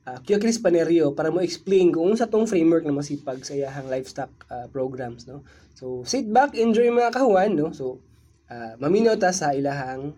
uh, 0.04 0.18
Kuya 0.20 0.36
Chris 0.36 0.60
Panerio 0.60 1.16
para 1.16 1.32
mo 1.32 1.40
explain 1.40 1.88
kung 1.88 2.12
sa 2.12 2.28
tong 2.28 2.44
framework 2.44 2.84
ng 2.84 2.92
Masipag 2.92 3.40
sa 3.40 3.56
iyahang 3.56 3.88
livestock 3.88 4.28
uh, 4.52 4.68
programs 4.68 5.24
no 5.24 5.40
so 5.72 6.04
sit 6.04 6.28
back 6.28 6.52
enjoy 6.52 6.92
mga 6.92 7.08
kahuan 7.08 7.56
no 7.56 7.72
so 7.72 8.04
uh, 8.52 8.76
maminaw 8.76 9.16
ta 9.16 9.32
sa 9.32 9.56
ilahang 9.56 10.12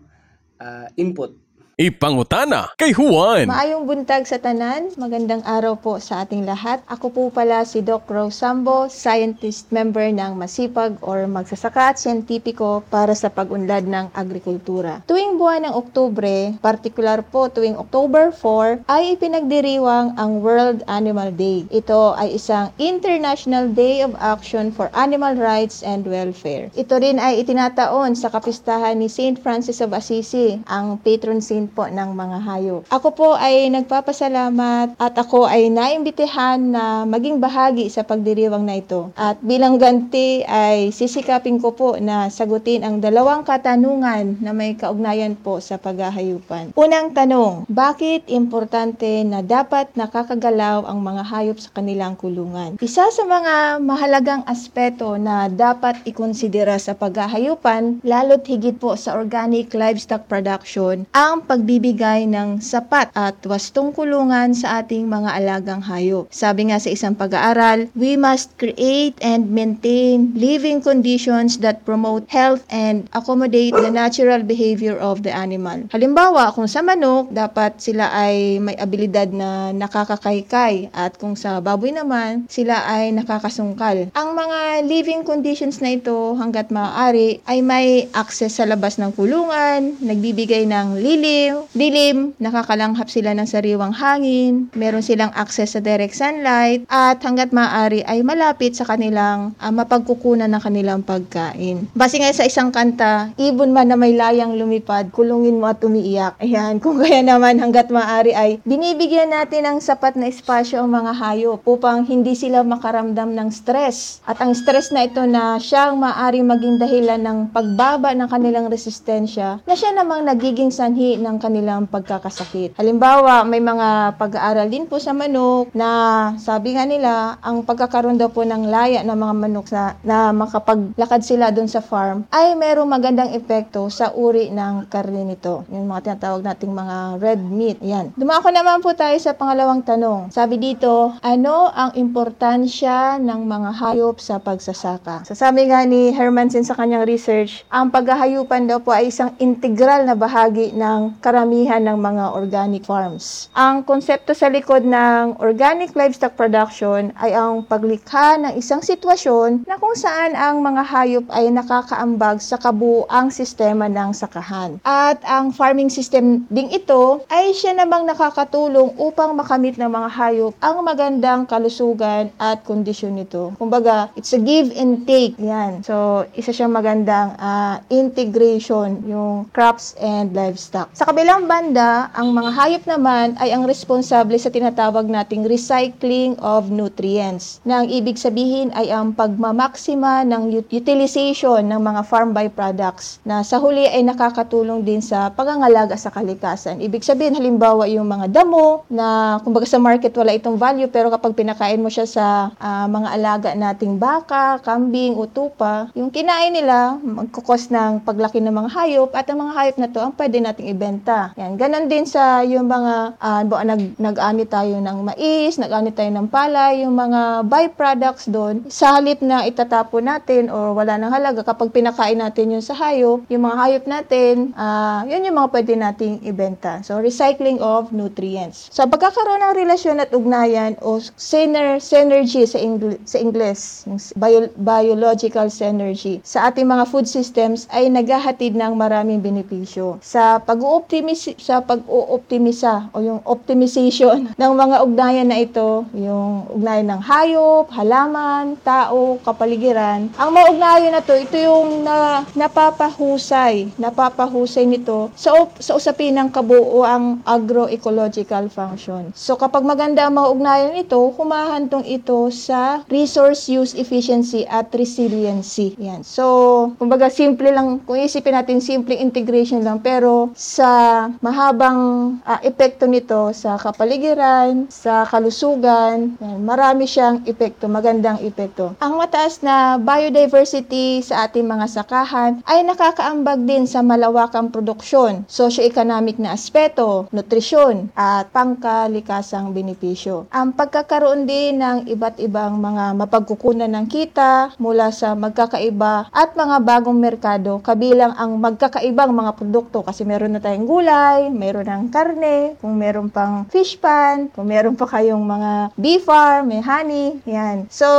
uh, 0.59 0.87
input 0.97 1.35
Ipangutana 1.79 2.75
kay 2.75 2.91
Juan. 2.91 3.47
Maayong 3.47 3.87
buntag 3.87 4.27
sa 4.27 4.35
tanan. 4.35 4.91
Magandang 4.99 5.39
araw 5.47 5.79
po 5.79 5.95
sa 6.03 6.27
ating 6.27 6.43
lahat. 6.43 6.83
Ako 6.91 7.07
po 7.07 7.23
pala 7.31 7.63
si 7.63 7.79
Doc 7.79 8.03
Rose 8.11 8.35
Sambo, 8.35 8.91
scientist 8.91 9.71
member 9.71 10.11
ng 10.11 10.35
Masipag 10.35 10.99
or 10.99 11.23
Magsasaka 11.23 11.95
at 11.95 11.97
Siyentipiko 12.03 12.83
para 12.91 13.15
sa 13.15 13.31
pag-unlad 13.31 13.87
ng 13.87 14.11
agrikultura. 14.11 15.07
Tuwing 15.07 15.39
buwan 15.39 15.71
ng 15.71 15.73
Oktubre, 15.79 16.51
particular 16.59 17.23
po 17.23 17.47
tuwing 17.47 17.79
October 17.79 18.35
4, 18.35 18.83
ay 18.91 19.15
ipinagdiriwang 19.15 20.19
ang 20.19 20.43
World 20.43 20.83
Animal 20.83 21.31
Day. 21.31 21.63
Ito 21.71 22.11
ay 22.19 22.35
isang 22.35 22.75
International 22.75 23.71
Day 23.71 24.03
of 24.03 24.19
Action 24.19 24.75
for 24.75 24.91
Animal 24.91 25.39
Rights 25.39 25.79
and 25.87 26.03
Welfare. 26.03 26.67
Ito 26.75 26.99
rin 26.99 27.23
ay 27.23 27.39
itinataon 27.39 28.19
sa 28.19 28.27
kapistahan 28.27 28.99
ni 28.99 29.07
St. 29.07 29.39
Francis 29.39 29.79
of 29.79 29.95
Assisi, 29.95 30.59
ang 30.67 30.99
patron 30.99 31.39
saint 31.39 31.68
po 31.69 31.85
ng 31.87 32.09
mga 32.11 32.37
hayop. 32.43 32.81
Ako 32.89 33.13
po 33.13 33.29
ay 33.37 33.69
nagpapasalamat 33.69 34.97
at 34.97 35.13
ako 35.15 35.45
ay 35.45 35.69
naimbitehan 35.69 36.59
na 36.73 37.05
maging 37.05 37.37
bahagi 37.37 37.87
sa 37.87 38.03
pagdiriwang 38.03 38.65
na 38.65 38.81
ito. 38.81 39.13
At 39.13 39.39
bilang 39.39 39.77
ganti 39.77 40.41
ay 40.43 40.89
sisikapin 40.89 41.61
ko 41.61 41.71
po 41.77 41.95
na 42.01 42.27
sagutin 42.33 42.81
ang 42.81 42.99
dalawang 42.99 43.45
katanungan 43.45 44.41
na 44.41 44.51
may 44.51 44.73
kaugnayan 44.75 45.37
po 45.37 45.61
sa 45.61 45.77
paghahayupan. 45.77 46.73
Unang 46.73 47.13
tanong, 47.13 47.69
bakit 47.69 48.25
importante 48.27 49.23
na 49.23 49.45
dapat 49.45 49.93
nakakagalaw 49.93 50.89
ang 50.89 50.99
mga 50.99 51.23
hayop 51.29 51.57
sa 51.61 51.69
kanilang 51.73 52.17
kulungan? 52.17 52.75
Isa 52.81 53.07
sa 53.13 53.23
mga 53.23 53.83
mahalagang 53.83 54.43
aspeto 54.49 55.15
na 55.19 55.51
dapat 55.51 56.01
ikonsidera 56.07 56.79
sa 56.81 56.95
paghahayupan, 56.97 58.01
lalo't 58.01 58.47
higit 58.47 58.75
po 58.79 58.95
sa 58.95 59.15
organic 59.19 59.71
livestock 59.75 60.25
production, 60.25 61.05
ang 61.13 61.43
pag 61.43 61.58
pagbibigay 61.59 62.23
ng 62.31 62.63
sapat 62.63 63.11
at 63.11 63.35
wastong 63.43 63.91
kulungan 63.91 64.55
sa 64.55 64.79
ating 64.79 65.11
mga 65.11 65.43
alagang 65.43 65.83
hayop. 65.83 66.31
Sabi 66.31 66.71
nga 66.71 66.79
sa 66.79 66.87
isang 66.87 67.11
pag-aaral, 67.19 67.91
we 67.99 68.15
must 68.15 68.55
create 68.55 69.19
and 69.19 69.51
maintain 69.51 70.31
living 70.39 70.79
conditions 70.79 71.59
that 71.59 71.83
promote 71.83 72.23
health 72.31 72.63
and 72.71 73.11
accommodate 73.11 73.75
the 73.75 73.91
natural 73.91 74.39
behavior 74.39 74.95
of 74.95 75.19
the 75.27 75.35
animal. 75.35 75.83
Halimbawa, 75.91 76.55
kung 76.55 76.71
sa 76.71 76.79
manok, 76.79 77.27
dapat 77.35 77.75
sila 77.83 78.07
ay 78.15 78.63
may 78.63 78.79
abilidad 78.79 79.35
na 79.35 79.75
nakakakaykay 79.75 80.95
at 80.95 81.19
kung 81.19 81.35
sa 81.35 81.59
baboy 81.59 81.91
naman, 81.91 82.47
sila 82.47 82.87
ay 82.87 83.11
nakakasungkal. 83.11 84.15
Ang 84.15 84.29
mga 84.31 84.87
living 84.87 85.27
conditions 85.27 85.83
na 85.83 85.91
ito 85.91 86.15
hanggat 86.39 86.71
maaari 86.71 87.43
ay 87.43 87.59
may 87.59 88.07
access 88.15 88.63
sa 88.63 88.63
labas 88.63 88.95
ng 88.95 89.11
kulungan, 89.11 89.99
nagbibigay 89.99 90.63
ng 90.63 91.03
lilim, 91.03 91.48
dilim, 91.73 92.33
nakakalanghap 92.41 93.07
sila 93.07 93.33
ng 93.37 93.47
sariwang 93.47 93.93
hangin, 93.93 94.67
meron 94.73 95.05
silang 95.05 95.33
access 95.33 95.77
sa 95.77 95.81
direct 95.81 96.17
sunlight, 96.17 96.85
at 96.89 97.21
hanggat 97.21 97.53
maaari 97.53 98.01
ay 98.05 98.25
malapit 98.25 98.75
sa 98.75 98.85
kanilang 98.85 99.53
uh, 99.57 99.71
mapagkukunan 99.73 100.49
ng 100.49 100.61
kanilang 100.61 101.01
pagkain. 101.05 101.87
Base 101.93 102.17
nga 102.19 102.31
sa 102.33 102.45
isang 102.45 102.69
kanta, 102.69 103.33
ibon 103.37 103.73
man 103.73 103.89
na 103.89 103.97
may 103.97 104.13
layang 104.13 104.57
lumipad, 104.57 105.09
kulungin 105.13 105.57
mo 105.57 105.69
at 105.69 105.81
umiiyak. 105.81 106.37
Ayan, 106.41 106.77
kung 106.83 107.01
kaya 107.01 107.21
naman 107.25 107.57
hanggat 107.57 107.89
maaari 107.89 108.33
ay 108.33 108.61
binibigyan 108.67 109.31
natin 109.33 109.65
ng 109.65 109.77
sapat 109.79 110.15
na 110.19 110.29
espasyo 110.29 110.83
ang 110.83 110.91
mga 110.91 111.11
hayop 111.17 111.61
upang 111.65 112.05
hindi 112.05 112.33
sila 112.33 112.61
makaramdam 112.65 113.33
ng 113.33 113.49
stress. 113.49 114.21
At 114.27 114.41
ang 114.43 114.53
stress 114.53 114.91
na 114.93 115.07
ito 115.07 115.23
na 115.25 115.57
siyang 115.57 115.97
maaari 115.97 116.41
maging 116.45 116.81
dahilan 116.81 117.21
ng 117.21 117.37
pagbaba 117.53 118.13
ng 118.13 118.29
kanilang 118.29 118.67
resistensya 118.69 119.61
na 119.63 119.73
siya 119.75 119.91
namang 119.95 120.25
nagiging 120.25 120.71
sanhi 120.73 121.17
ng 121.39 121.47
kanilang 121.47 121.87
pagkakasakit. 121.87 122.75
Halimbawa, 122.75 123.47
may 123.47 123.63
mga 123.63 124.19
pag-aaral 124.19 124.67
din 124.67 124.83
po 124.83 124.99
sa 124.99 125.15
manok 125.15 125.71
na 125.71 125.87
sabi 126.35 126.75
nga 126.75 126.83
nila, 126.83 127.39
ang 127.39 127.63
pagkakaroon 127.63 128.19
daw 128.19 128.27
po 128.27 128.43
ng 128.43 128.67
laya 128.67 128.99
ng 129.07 129.15
mga 129.15 129.35
manok 129.39 129.67
na, 129.71 129.95
na 130.03 130.35
makapaglakad 130.35 131.23
sila 131.23 131.47
doon 131.55 131.71
sa 131.71 131.79
farm 131.79 132.27
ay 132.35 132.59
merong 132.59 132.91
magandang 132.91 133.31
epekto 133.31 133.87
sa 133.87 134.11
uri 134.11 134.51
ng 134.51 134.91
karne 134.91 135.23
nito. 135.23 135.63
Yung 135.71 135.87
mga 135.87 136.19
tinatawag 136.19 136.43
nating 136.43 136.75
mga 136.75 136.97
red 137.23 137.39
meat. 137.39 137.79
Yan. 137.79 138.11
Dumako 138.19 138.51
naman 138.51 138.83
po 138.83 138.91
tayo 138.91 139.15
sa 139.15 139.31
pangalawang 139.31 139.79
tanong. 139.87 140.35
Sabi 140.35 140.59
dito, 140.59 141.15
ano 141.23 141.71
ang 141.71 141.95
importansya 141.95 143.15
ng 143.23 143.47
mga 143.47 143.69
hayop 143.79 144.19
sa 144.19 144.43
pagsasaka? 144.43 145.23
So 145.23 145.39
sabi 145.39 145.71
nga 145.71 145.87
ni 145.87 146.11
Hermansen 146.11 146.67
sa 146.67 146.75
kanyang 146.75 147.07
research, 147.07 147.63
ang 147.71 147.87
paghahayupan 147.93 148.67
daw 148.67 148.83
po 148.83 148.91
ay 148.91 149.07
isang 149.07 149.31
integral 149.39 150.03
na 150.03 150.17
bahagi 150.17 150.73
ng 150.73 151.18
karamihan 151.19 151.83
ng 151.83 151.99
mga 151.99 152.25
organic 152.35 152.83
farms. 152.87 153.51
Ang 153.55 153.83
konsepto 153.83 154.31
sa 154.31 154.47
likod 154.47 154.87
ng 154.87 155.39
organic 155.43 155.91
livestock 155.93 156.39
production 156.39 157.11
ay 157.19 157.35
ang 157.35 157.67
paglikha 157.67 158.39
ng 158.39 158.55
isang 158.55 158.79
sitwasyon 158.79 159.67
na 159.67 159.75
kung 159.75 159.93
saan 159.93 160.33
ang 160.33 160.63
mga 160.63 160.81
hayop 160.87 161.25
ay 161.35 161.51
nakakaambag 161.51 162.39
sa 162.39 162.55
kabuuang 162.55 163.27
sistema 163.29 163.91
ng 163.91 164.15
sakahan. 164.15 164.79
At 164.87 165.19
ang 165.27 165.51
farming 165.51 165.91
system 165.91 166.47
ding 166.47 166.71
ito 166.71 167.21
ay 167.27 167.51
siya 167.51 167.75
namang 167.75 168.07
nakakatulong 168.07 168.95
upang 168.95 169.35
makamit 169.35 169.75
ng 169.75 169.91
mga 169.91 170.09
hayop 170.15 170.53
ang 170.63 170.81
magandang 170.85 171.43
kalusugan 171.43 172.31
at 172.39 172.63
kondisyon 172.63 173.19
nito. 173.19 173.51
Kumbaga, 173.59 174.07
it's 174.15 174.31
a 174.31 174.39
give 174.39 174.71
and 174.77 175.03
take. 175.03 175.35
Yan. 175.41 175.83
So, 175.83 176.23
isa 176.37 176.55
siyang 176.55 176.71
magandang 176.71 177.35
uh, 177.35 177.81
integration 177.91 179.03
yung 179.09 179.49
crops 179.51 179.97
and 179.97 180.31
livestock. 180.31 180.93
Sa 180.93 181.08
kabilang 181.09 181.49
banda, 181.49 182.13
ang 182.13 182.37
mga 182.37 182.53
hayop 182.53 182.83
naman 182.85 183.33
ay 183.41 183.49
ang 183.49 183.65
responsable 183.65 184.37
sa 184.37 184.53
tinatawag 184.53 185.09
nating 185.09 185.41
recycling 185.41 186.37
of 186.37 186.69
nutrients, 186.69 187.57
na 187.65 187.81
ang 187.81 187.89
ibig 187.89 188.13
sabihin 188.13 188.69
ay 188.77 188.93
ang 188.93 189.17
pagmamaksima 189.17 190.21
ng 190.29 190.53
utilization 190.69 191.65
ng 191.65 191.81
mga 191.81 192.05
farm 192.05 192.29
byproducts 192.29 193.17
na 193.25 193.41
sa 193.41 193.57
huli 193.57 193.89
ay 193.89 194.05
nakakatulong 194.05 194.85
din 194.85 195.01
sa 195.01 195.33
pangangalaga 195.33 195.97
sa 195.97 196.13
kalikasan. 196.13 196.77
Ibig 196.77 197.01
sabihin, 197.01 197.33
halimbawa 197.33 197.89
yung 197.89 198.05
mga 198.05 198.29
damo 198.29 198.85
na 198.85 199.41
kumbaga 199.41 199.65
sa 199.65 199.81
market 199.81 200.13
wala 200.13 200.37
itong 200.37 200.61
value 200.61 200.93
pero 200.93 201.09
kapag 201.09 201.33
pinakain 201.33 201.81
mo 201.81 201.89
siya 201.89 202.05
sa 202.05 202.53
uh, 202.61 202.85
mga 202.85 203.09
alaga 203.17 203.49
nating 203.57 203.97
baka, 203.97 204.61
kambing, 204.61 205.17
utupa, 205.17 205.89
yung 205.97 206.13
kinain 206.13 206.53
nila 206.53 207.01
magkukos 207.01 207.73
ng 207.73 208.05
paglaki 208.05 208.37
ng 208.37 208.53
mga 208.53 208.69
hayop 208.77 209.09
at 209.17 209.25
ang 209.25 209.41
mga 209.41 209.53
hayop 209.57 209.77
na 209.81 209.89
to 209.89 209.97
ang 210.05 210.13
pwede 210.13 210.37
nating 210.37 210.69
ibenta. 210.69 210.98
Yan. 211.39 211.55
Ganon 211.55 211.87
din 211.87 212.03
sa 212.03 212.41
yung 212.43 212.67
mga, 212.67 213.15
uh, 213.19 213.41
nag, 213.45 213.95
nag-ani 213.95 214.43
tayo 214.49 214.81
ng 214.81 214.97
mais, 215.05 215.55
nag-ani 215.55 215.95
tayo 215.95 216.09
ng 216.11 216.27
palay, 216.27 216.83
yung 216.83 216.95
mga 216.95 217.47
byproducts 217.47 218.27
doon, 218.27 218.67
sa 218.67 218.97
halip 218.97 219.23
na 219.23 219.47
itatapon 219.47 220.09
natin 220.09 220.51
or 220.51 220.75
wala 220.75 220.99
nang 220.99 221.13
halaga, 221.13 221.45
kapag 221.45 221.71
pinakain 221.71 222.19
natin 222.19 222.57
yun 222.57 222.63
sa 222.63 222.75
hayop, 222.75 223.23
yung 223.29 223.45
mga 223.45 223.57
hayop 223.57 223.85
natin, 223.87 224.51
uh, 224.57 225.05
yun 225.05 225.23
yung 225.23 225.37
mga 225.39 225.49
pwede 225.53 225.73
nating 225.77 226.15
ibenta. 226.25 226.83
So, 226.83 226.99
recycling 226.99 227.63
of 227.63 227.95
nutrients. 227.95 228.67
So, 228.73 228.83
pagkakaroon 228.89 229.45
ng 229.45 229.53
relasyon 229.55 230.03
at 230.03 230.11
ugnayan 230.11 230.75
o 230.83 230.99
syner, 231.15 231.77
synergy 231.79 232.43
sa, 232.49 232.59
Ingl- 232.59 232.99
sa 233.05 233.21
Ingles, 233.21 233.85
bio, 234.17 234.49
biological 234.57 235.47
synergy, 235.47 236.19
sa 236.25 236.49
ating 236.49 236.65
mga 236.65 236.89
food 236.89 237.05
systems 237.05 237.69
ay 237.69 237.87
naghahatid 237.87 238.57
ng 238.57 238.73
maraming 238.73 239.21
benepisyo. 239.21 240.01
Sa 240.01 240.41
pag-uup 240.41 240.88
optimis 240.89 241.29
sa 241.37 241.61
pag-ooptimisa 241.61 242.89
o 242.89 243.05
yung 243.05 243.21
optimization 243.21 244.25
ng 244.41 244.53
mga 244.57 244.81
ugnayan 244.81 245.29
na 245.29 245.37
ito, 245.37 245.85
yung 245.93 246.49
ugnayan 246.49 246.97
ng 246.97 247.01
hayop, 247.05 247.69
halaman, 247.69 248.57
tao, 248.65 249.21
kapaligiran. 249.21 250.09
Ang 250.17 250.29
mga 250.33 250.45
ugnayan 250.49 250.89
na 250.97 251.05
to, 251.05 251.13
ito 251.13 251.37
yung 251.37 251.85
na, 251.85 252.25
napapahusay, 252.33 253.69
napapahusay 253.77 254.65
nito 254.65 255.13
sa, 255.13 255.29
sa 255.61 255.77
usapin 255.77 256.17
ng 256.17 256.33
kabuuang 256.33 257.21
agroecological 257.21 258.49
function. 258.49 259.13
So 259.13 259.37
kapag 259.37 259.61
maganda 259.61 260.09
ang 260.09 260.17
mga 260.17 260.29
ugnayan 260.33 260.73
ito, 260.73 260.97
humahantong 261.13 261.85
ito 261.85 262.33
sa 262.33 262.81
resource 262.89 263.45
use 263.45 263.77
efficiency 263.77 264.41
at 264.49 264.73
resiliency. 264.73 265.77
Yan. 265.77 266.01
So, 266.01 266.73
kumbaga 266.81 267.13
simple 267.13 267.53
lang, 267.53 267.85
kung 267.85 268.01
isipin 268.01 268.33
natin 268.33 268.57
simple 268.57 268.97
integration 268.97 269.61
lang, 269.61 269.85
pero 269.85 270.33
sa 270.33 270.78
mahabang 271.19 271.79
ah, 272.23 272.39
epekto 272.45 272.87
nito 272.87 273.33
sa 273.35 273.59
kapaligiran, 273.59 274.69
sa 274.71 275.03
kalusugan, 275.05 276.15
marami 276.39 276.85
siyang 276.87 277.25
epekto, 277.27 277.67
magandang 277.67 278.21
epekto. 278.23 278.77
Ang 278.79 279.01
mataas 279.01 279.41
na 279.43 279.75
biodiversity 279.81 281.01
sa 281.03 281.27
ating 281.27 281.45
mga 281.45 281.65
sakahan 281.67 282.39
ay 282.47 282.63
nakakaambag 282.63 283.43
din 283.43 283.65
sa 283.65 283.83
malawakang 283.83 284.53
produksyon, 284.53 285.27
socio-economic 285.27 286.21
na 286.21 286.37
aspeto, 286.37 287.09
nutrisyon, 287.11 287.91
at 287.97 288.31
pangkalikasang 288.31 289.51
benepisyo. 289.51 290.29
Ang 290.29 290.53
pagkakaroon 290.53 291.25
din 291.25 291.59
ng 291.59 291.89
iba't 291.89 292.21
ibang 292.21 292.61
mga 292.61 292.93
mapagkukunan 292.95 293.71
ng 293.71 293.85
kita 293.89 294.53
mula 294.61 294.93
sa 294.93 295.17
magkakaiba 295.17 296.11
at 296.13 296.37
mga 296.37 296.57
bagong 296.61 296.99
merkado 296.99 297.57
kabilang 297.63 298.13
ang 298.15 298.37
magkakaibang 298.37 299.09
mga 299.09 299.33
produkto 299.33 299.81
kasi 299.81 300.05
meron 300.05 300.37
na 300.37 300.41
tayong 300.43 300.68
gulay, 300.69 301.33
meron 301.33 301.65
ng 301.65 301.85
karne, 301.89 302.53
kung 302.61 302.77
meron 302.77 303.09
pang 303.09 303.49
fish 303.49 303.73
pan, 303.81 304.29
kung 304.29 304.45
meron 304.45 304.77
pa 304.77 304.85
kayong 304.85 305.25
mga 305.25 305.73
bee 305.73 305.97
farm, 305.97 306.53
may 306.53 306.61
honey, 306.61 307.17
yan. 307.25 307.65
So, 307.73 307.89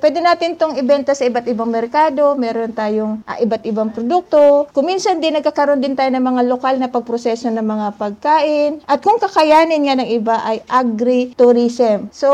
pwede 0.00 0.24
natin 0.24 0.56
tong 0.56 0.80
ibenta 0.80 1.12
sa 1.12 1.28
iba't 1.28 1.44
ibang 1.52 1.68
merkado, 1.68 2.32
meron 2.32 2.72
tayong 2.72 3.20
ah, 3.28 3.36
iba't 3.36 3.68
ibang 3.68 3.92
produkto. 3.92 4.72
Kuminsan 4.72 5.20
din 5.20 5.36
nagkakaroon 5.36 5.84
din 5.84 5.92
tayo 5.92 6.08
ng 6.16 6.24
mga 6.24 6.42
lokal 6.48 6.80
na 6.80 6.88
pagproseso 6.88 7.52
ng 7.52 7.60
mga 7.60 7.86
pagkain. 8.00 8.80
At 8.88 9.04
kung 9.04 9.20
kakayanin 9.20 9.84
nga 9.84 10.00
ng 10.00 10.08
iba 10.08 10.40
ay 10.40 10.64
agri-tourism. 10.64 12.08
So, 12.08 12.30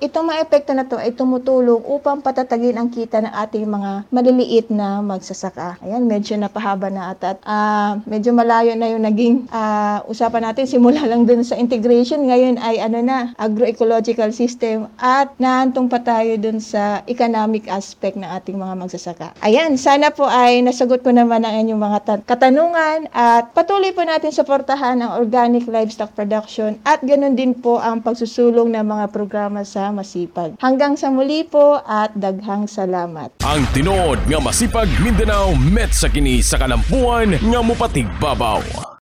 itong 0.00 0.32
mga 0.32 0.48
epekto 0.48 0.72
na 0.72 0.88
to 0.88 0.96
ay 0.96 1.12
tumutulong 1.12 1.84
upang 1.84 2.24
patatagin 2.24 2.80
ang 2.80 2.88
kita 2.88 3.20
ng 3.20 3.34
ating 3.44 3.68
mga 3.68 4.08
maliliit 4.08 4.72
na 4.72 5.04
magsasaka. 5.04 5.84
Ayan, 5.84 6.08
medyo 6.08 6.32
napahaba 6.40 6.88
na 6.88 7.12
ata. 7.12 7.34
At 7.34 7.40
ah, 7.44 7.92
medyo 8.06 8.30
malayo 8.30 8.78
na 8.78 8.86
yung 8.86 9.02
naging 9.02 9.33
ah, 9.50 10.02
usapan 10.06 10.50
natin. 10.50 10.68
Simula 10.68 11.02
lang 11.04 11.26
dun 11.26 11.42
sa 11.42 11.58
integration. 11.58 12.26
Ngayon 12.26 12.60
ay 12.60 12.78
ano 12.80 12.98
na, 13.02 13.18
agroecological 13.38 14.30
system. 14.30 14.86
At 14.98 15.34
naantong 15.42 15.90
pa 15.90 16.00
tayo 16.00 16.36
dun 16.38 16.58
sa 16.62 17.02
economic 17.10 17.66
aspect 17.66 18.14
ng 18.18 18.28
ating 18.28 18.56
mga 18.56 18.74
magsasaka. 18.78 19.28
Ayan, 19.42 19.76
sana 19.80 20.14
po 20.14 20.24
ay 20.28 20.62
nasagot 20.62 21.02
ko 21.02 21.10
naman 21.10 21.42
ang 21.42 21.54
inyong 21.64 21.80
mga 21.80 21.98
ta- 22.04 22.24
katanungan 22.24 23.10
at 23.12 23.50
patuloy 23.52 23.90
po 23.90 24.02
natin 24.06 24.30
suportahan 24.34 25.00
ang 25.00 25.18
organic 25.18 25.66
livestock 25.68 26.12
production 26.12 26.78
at 26.86 27.02
ganun 27.02 27.34
din 27.34 27.52
po 27.54 27.78
ang 27.78 28.00
pagsusulong 28.00 28.72
ng 28.72 28.84
mga 28.84 29.06
programa 29.10 29.62
sa 29.62 29.90
Masipag. 29.90 30.56
Hanggang 30.60 30.94
sa 30.98 31.10
muli 31.10 31.46
po 31.46 31.80
at 31.84 32.14
daghang 32.14 32.66
salamat. 32.66 33.40
Ang 33.44 33.62
tinuod 33.76 34.18
nga 34.26 34.38
masipag 34.40 34.88
Mindanao 35.02 35.54
met 35.54 35.92
sa 35.92 36.08
kini 36.08 36.40
sa 36.40 36.60
kalampuan 36.60 37.36
nga 37.38 37.60
mupatig 37.60 38.08
babaw. 38.18 38.93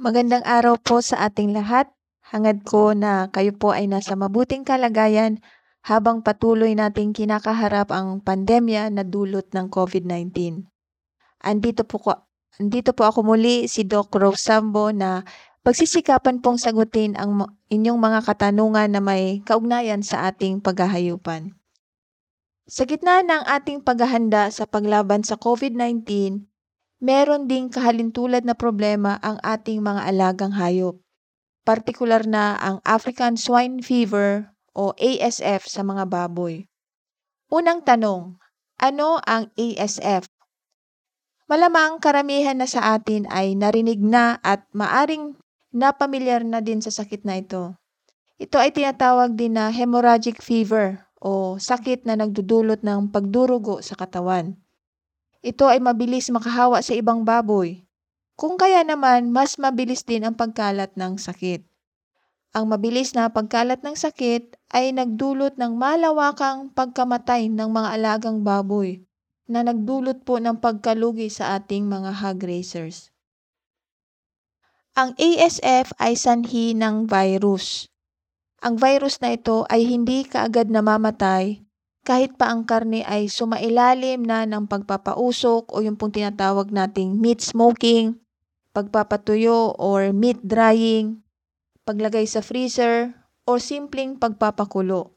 Magandang 0.00 0.40
araw 0.48 0.80
po 0.80 1.04
sa 1.04 1.28
ating 1.28 1.52
lahat. 1.52 1.84
Hangad 2.24 2.64
ko 2.64 2.96
na 2.96 3.28
kayo 3.28 3.52
po 3.52 3.76
ay 3.76 3.84
nasa 3.84 4.16
mabuting 4.16 4.64
kalagayan 4.64 5.44
habang 5.84 6.24
patuloy 6.24 6.72
nating 6.72 7.12
kinakaharap 7.12 7.92
ang 7.92 8.24
pandemya 8.24 8.88
na 8.88 9.04
dulot 9.04 9.52
ng 9.52 9.68
COVID-19. 9.68 10.64
Andito 11.44 11.84
po, 11.84 12.00
ko, 12.00 12.16
andito 12.56 12.96
po 12.96 13.12
ako 13.12 13.28
muli 13.28 13.68
si 13.68 13.84
Doc 13.84 14.08
Rose 14.16 14.40
Sambo 14.40 14.88
na 14.88 15.20
pagsisikapan 15.68 16.40
pong 16.40 16.56
sagutin 16.56 17.12
ang 17.20 17.60
inyong 17.68 18.00
mga 18.00 18.24
katanungan 18.24 18.88
na 18.88 19.04
may 19.04 19.44
kaugnayan 19.44 20.00
sa 20.00 20.32
ating 20.32 20.64
paghahayupan. 20.64 21.52
Sa 22.64 22.88
gitna 22.88 23.20
ng 23.20 23.44
ating 23.44 23.84
paghahanda 23.84 24.48
sa 24.48 24.64
paglaban 24.64 25.28
sa 25.28 25.36
COVID-19, 25.36 26.48
meron 27.00 27.48
ding 27.48 27.72
kahalintulad 27.72 28.44
na 28.44 28.52
problema 28.52 29.16
ang 29.24 29.40
ating 29.40 29.80
mga 29.80 30.04
alagang 30.04 30.52
hayop. 30.52 31.00
Partikular 31.64 32.24
na 32.28 32.56
ang 32.60 32.80
African 32.84 33.40
Swine 33.40 33.80
Fever 33.80 34.52
o 34.76 34.92
ASF 34.96 35.64
sa 35.66 35.80
mga 35.80 36.08
baboy. 36.08 36.68
Unang 37.50 37.82
tanong, 37.82 38.36
ano 38.80 39.20
ang 39.24 39.48
ASF? 39.56 40.28
Malamang 41.50 41.98
karamihan 41.98 42.54
na 42.54 42.70
sa 42.70 42.94
atin 42.94 43.26
ay 43.26 43.58
narinig 43.58 43.98
na 43.98 44.38
at 44.40 44.64
maaring 44.70 45.34
napamilyar 45.74 46.46
na 46.46 46.62
din 46.62 46.78
sa 46.78 46.94
sakit 46.94 47.26
na 47.26 47.42
ito. 47.42 47.74
Ito 48.38 48.56
ay 48.56 48.70
tinatawag 48.70 49.34
din 49.34 49.58
na 49.58 49.68
hemorrhagic 49.68 50.40
fever 50.40 51.10
o 51.20 51.58
sakit 51.60 52.06
na 52.06 52.16
nagdudulot 52.16 52.80
ng 52.80 53.10
pagdurugo 53.10 53.82
sa 53.82 53.98
katawan. 53.98 54.56
Ito 55.40 55.72
ay 55.72 55.80
mabilis 55.80 56.28
makahawa 56.28 56.84
sa 56.84 56.92
ibang 56.92 57.24
baboy. 57.24 57.88
Kung 58.36 58.60
kaya 58.60 58.84
naman, 58.84 59.32
mas 59.32 59.56
mabilis 59.56 60.04
din 60.04 60.20
ang 60.20 60.36
pagkalat 60.36 60.92
ng 61.00 61.16
sakit. 61.16 61.64
Ang 62.52 62.68
mabilis 62.68 63.16
na 63.16 63.32
pagkalat 63.32 63.80
ng 63.80 63.96
sakit 63.96 64.60
ay 64.68 64.92
nagdulot 64.92 65.56
ng 65.56 65.72
malawakang 65.80 66.68
pagkamatay 66.76 67.48
ng 67.48 67.68
mga 67.72 67.88
alagang 67.96 68.44
baboy 68.44 69.00
na 69.48 69.64
nagdulot 69.64 70.28
po 70.28 70.36
ng 70.36 70.60
pagkalugi 70.60 71.32
sa 71.32 71.56
ating 71.56 71.88
mga 71.88 72.20
hog 72.20 72.40
raisers. 72.44 73.08
Ang 74.92 75.16
ASF 75.16 75.96
ay 75.96 76.20
sanhi 76.20 76.76
ng 76.76 77.08
virus. 77.08 77.88
Ang 78.60 78.76
virus 78.76 79.24
na 79.24 79.32
ito 79.32 79.64
ay 79.72 79.88
hindi 79.88 80.28
kaagad 80.28 80.68
namamatay 80.68 81.64
kahit 82.00 82.34
pa 82.40 82.48
ang 82.48 82.64
karne 82.64 83.04
ay 83.04 83.28
sumailalim 83.28 84.24
na 84.24 84.48
ng 84.48 84.64
pagpapausok 84.64 85.70
o 85.70 85.84
yung 85.84 86.00
pong 86.00 86.16
tinatawag 86.16 86.72
nating 86.72 87.20
meat 87.20 87.44
smoking, 87.44 88.16
pagpapatuyo 88.72 89.76
or 89.76 90.10
meat 90.16 90.40
drying, 90.40 91.20
paglagay 91.84 92.24
sa 92.24 92.40
freezer, 92.40 93.12
o 93.44 93.58
simpleng 93.58 94.16
pagpapakulo. 94.16 95.12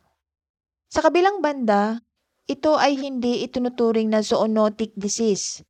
Sa 0.90 1.06
kabilang 1.06 1.40
banda, 1.40 2.02
ito 2.50 2.76
ay 2.76 3.00
hindi 3.00 3.46
itunuturing 3.46 4.12
na 4.12 4.26
zoonotic 4.26 4.92
disease. 4.98 5.64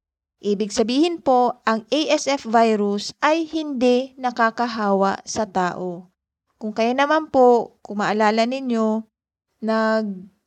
Ibig 0.44 0.76
sabihin 0.76 1.24
po, 1.24 1.64
ang 1.64 1.88
ASF 1.88 2.44
virus 2.50 3.16
ay 3.24 3.48
hindi 3.48 4.12
nakakahawa 4.20 5.24
sa 5.24 5.48
tao. 5.48 6.12
Kung 6.60 6.76
kaya 6.76 6.92
naman 6.92 7.32
po, 7.32 7.80
kung 7.80 8.04
maalala 8.04 8.44
ninyo, 8.44 9.08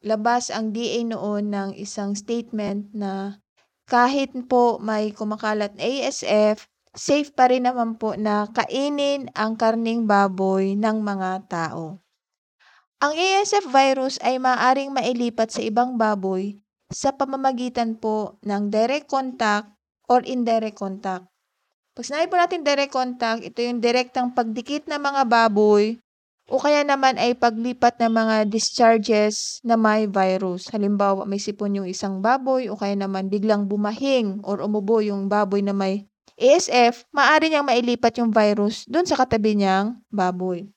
naglabas 0.06 0.54
ang 0.54 0.70
DA 0.70 1.02
noon 1.02 1.50
ng 1.50 1.74
isang 1.74 2.14
statement 2.14 2.94
na 2.94 3.42
kahit 3.90 4.30
po 4.46 4.78
may 4.78 5.10
kumakalat 5.10 5.74
na 5.74 5.82
ASF, 5.82 6.70
safe 6.94 7.34
pa 7.34 7.50
rin 7.50 7.66
naman 7.66 7.98
po 7.98 8.14
na 8.14 8.46
kainin 8.54 9.26
ang 9.34 9.58
karning 9.58 10.06
baboy 10.06 10.78
ng 10.78 11.02
mga 11.02 11.50
tao. 11.50 11.98
Ang 13.02 13.18
ASF 13.18 13.66
virus 13.66 14.22
ay 14.22 14.38
maaring 14.38 14.94
mailipat 14.94 15.50
sa 15.50 15.58
ibang 15.58 15.98
baboy 15.98 16.54
sa 16.86 17.10
pamamagitan 17.10 17.98
po 17.98 18.38
ng 18.46 18.70
direct 18.70 19.10
contact 19.10 19.74
or 20.06 20.22
indirect 20.22 20.78
contact. 20.78 21.26
Pag 21.98 22.06
sinabi 22.06 22.30
po 22.30 22.38
natin 22.38 22.62
direct 22.62 22.94
contact, 22.94 23.42
ito 23.42 23.58
yung 23.58 23.82
direktang 23.82 24.30
pagdikit 24.30 24.86
ng 24.86 25.02
mga 25.02 25.26
baboy 25.26 25.98
o 26.46 26.62
kaya 26.62 26.86
naman 26.86 27.18
ay 27.18 27.34
paglipat 27.34 27.98
ng 27.98 28.12
mga 28.14 28.36
discharges 28.46 29.58
na 29.66 29.74
may 29.74 30.06
virus. 30.06 30.70
Halimbawa, 30.70 31.26
may 31.26 31.42
sipon 31.42 31.82
yung 31.82 31.88
isang 31.90 32.22
baboy 32.22 32.70
o 32.70 32.78
kaya 32.78 32.94
naman 32.94 33.26
biglang 33.26 33.66
bumahing 33.66 34.38
or 34.46 34.62
umubo 34.62 35.02
yung 35.02 35.26
baboy 35.26 35.58
na 35.58 35.74
may 35.74 36.06
ASF, 36.36 37.08
maaari 37.16 37.48
niyang 37.48 37.64
mailipat 37.64 38.20
yung 38.20 38.28
virus 38.28 38.84
dun 38.86 39.08
sa 39.08 39.16
katabi 39.16 39.56
niyang 39.56 40.04
baboy. 40.12 40.68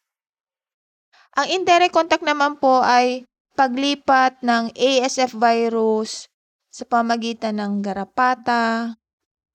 Ang 1.36 1.48
indirect 1.52 1.94
contact 1.94 2.24
naman 2.24 2.58
po 2.58 2.80
ay 2.80 3.28
paglipat 3.60 4.40
ng 4.40 4.72
ASF 4.72 5.36
virus 5.36 6.32
sa 6.72 6.88
pamagitan 6.88 7.60
ng 7.60 7.84
garapata, 7.84 8.96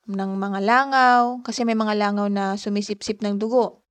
ng 0.05 0.33
mga 0.37 0.61
langaw, 0.61 1.40
kasi 1.40 1.64
may 1.64 1.77
mga 1.77 1.96
langaw 1.96 2.29
na 2.29 2.61
sumisipsip 2.61 3.24
ng 3.24 3.40
dugo. 3.40 3.83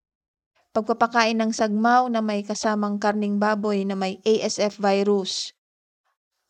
Pagpapakain 0.74 1.38
ng 1.38 1.54
sagmaw 1.54 2.10
na 2.10 2.18
may 2.26 2.42
kasamang 2.42 2.98
karning 2.98 3.38
baboy 3.38 3.86
na 3.86 3.94
may 3.94 4.18
ASF 4.26 4.82
virus. 4.82 5.54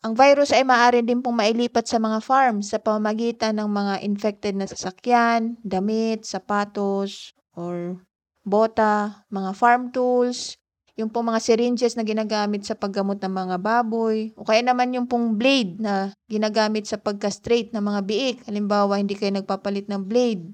Ang 0.00 0.16
virus 0.16 0.48
ay 0.48 0.64
maaari 0.64 1.04
din 1.04 1.20
pong 1.20 1.36
mailipat 1.44 1.84
sa 1.84 2.00
mga 2.00 2.24
farm 2.24 2.64
sa 2.64 2.80
pamamagitan 2.80 3.56
ng 3.60 3.68
mga 3.68 3.94
infected 4.00 4.56
na 4.56 4.64
sasakyan, 4.64 5.60
damit, 5.60 6.24
sapatos, 6.24 7.36
or 7.52 8.00
bota, 8.44 9.24
mga 9.28 9.52
farm 9.56 9.92
tools, 9.92 10.56
yung 10.96 11.12
pong 11.12 11.32
mga 11.34 11.40
syringes 11.44 11.92
na 11.92 12.04
ginagamit 12.06 12.64
sa 12.64 12.78
paggamot 12.78 13.18
ng 13.20 13.32
mga 13.32 13.56
baboy, 13.60 14.32
o 14.36 14.44
kaya 14.46 14.64
naman 14.64 14.94
yung 14.96 15.04
pong 15.04 15.34
blade 15.34 15.80
na 15.80 16.16
ginagamit 16.32 16.88
sa 16.88 16.96
pagka-straight 16.96 17.74
ng 17.76 17.82
mga 17.82 18.00
biik. 18.08 18.36
Halimbawa, 18.46 19.00
hindi 19.00 19.18
kayo 19.18 19.36
nagpapalit 19.36 19.90
ng 19.90 20.00
blade. 20.06 20.48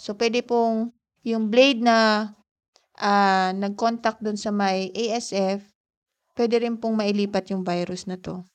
So, 0.00 0.14
pwede 0.16 0.40
pong 0.46 0.94
yung 1.26 1.50
blade 1.50 1.82
na 1.82 2.30
uh, 3.02 3.50
nag-contact 3.58 4.22
dun 4.22 4.38
sa 4.38 4.54
may 4.54 4.94
ASF, 4.94 5.66
pwede 6.38 6.62
rin 6.62 6.78
pong 6.78 7.02
mailipat 7.02 7.50
yung 7.50 7.66
virus 7.66 8.06
na 8.06 8.16
to. 8.16 8.46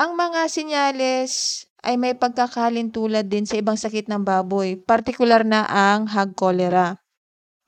Ang 0.00 0.16
mga 0.16 0.48
sinyales 0.48 1.64
ay 1.80 1.96
may 1.96 2.16
pagkakalintulad 2.16 3.28
din 3.28 3.48
sa 3.48 3.56
ibang 3.56 3.76
sakit 3.76 4.08
ng 4.08 4.24
baboy, 4.24 4.76
partikular 4.76 5.44
na 5.44 5.64
ang 5.68 6.08
hog 6.08 6.36
cholera. 6.36 7.00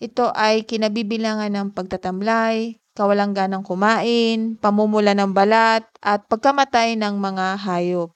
Ito 0.00 0.32
ay 0.32 0.64
kinabibilangan 0.68 1.52
ng 1.52 1.68
pagtatamlay, 1.76 2.80
kawalang 2.92 3.32
ganang 3.32 3.64
kumain, 3.64 4.56
pamumula 4.60 5.16
ng 5.16 5.32
balat, 5.32 5.84
at 6.00 6.24
pagkamatay 6.28 6.96
ng 6.96 7.16
mga 7.16 7.60
hayop. 7.60 8.12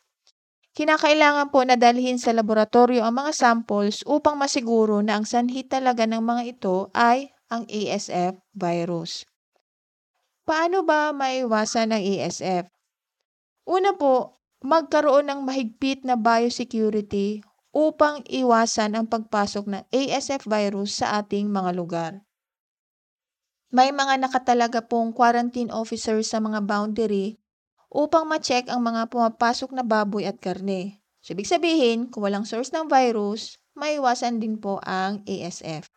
Kinakailangan 0.76 1.48
po 1.48 1.64
na 1.64 1.80
dalhin 1.80 2.20
sa 2.20 2.36
laboratorio 2.36 3.00
ang 3.00 3.16
mga 3.16 3.32
samples 3.32 4.04
upang 4.04 4.36
masiguro 4.36 5.00
na 5.00 5.16
ang 5.16 5.24
sanhi 5.24 5.64
talaga 5.64 6.04
ng 6.04 6.20
mga 6.20 6.42
ito 6.52 6.92
ay 6.92 7.32
ang 7.48 7.64
ASF 7.64 8.36
virus. 8.52 9.24
Paano 10.44 10.84
ba 10.84 11.16
maiwasan 11.16 11.96
ang 11.96 12.02
ASF? 12.04 12.68
Una 13.64 13.96
po, 13.96 14.36
magkaroon 14.60 15.32
ng 15.32 15.40
mahigpit 15.48 16.04
na 16.04 16.12
biosecurity 16.12 17.40
upang 17.72 18.20
iwasan 18.28 19.00
ang 19.00 19.08
pagpasok 19.08 19.64
ng 19.72 19.82
ASF 19.88 20.44
virus 20.44 21.00
sa 21.00 21.24
ating 21.24 21.48
mga 21.48 21.72
lugar. 21.72 22.12
May 23.72 23.96
mga 23.96 24.20
nakatalaga 24.20 24.84
pong 24.84 25.16
quarantine 25.16 25.72
officers 25.72 26.28
sa 26.28 26.38
mga 26.38 26.68
boundary 26.68 27.40
upang 27.90 28.26
ma-check 28.26 28.66
ang 28.66 28.82
mga 28.82 29.08
pumapasok 29.10 29.70
na 29.74 29.86
baboy 29.86 30.26
at 30.26 30.38
karne. 30.42 31.00
So, 31.22 31.34
ibig 31.34 31.50
sabihin, 31.50 32.06
kung 32.10 32.22
walang 32.26 32.46
source 32.46 32.70
ng 32.70 32.86
virus, 32.86 33.58
maiwasan 33.74 34.38
din 34.38 34.58
po 34.58 34.78
ang 34.86 35.26
ASF. 35.26 35.90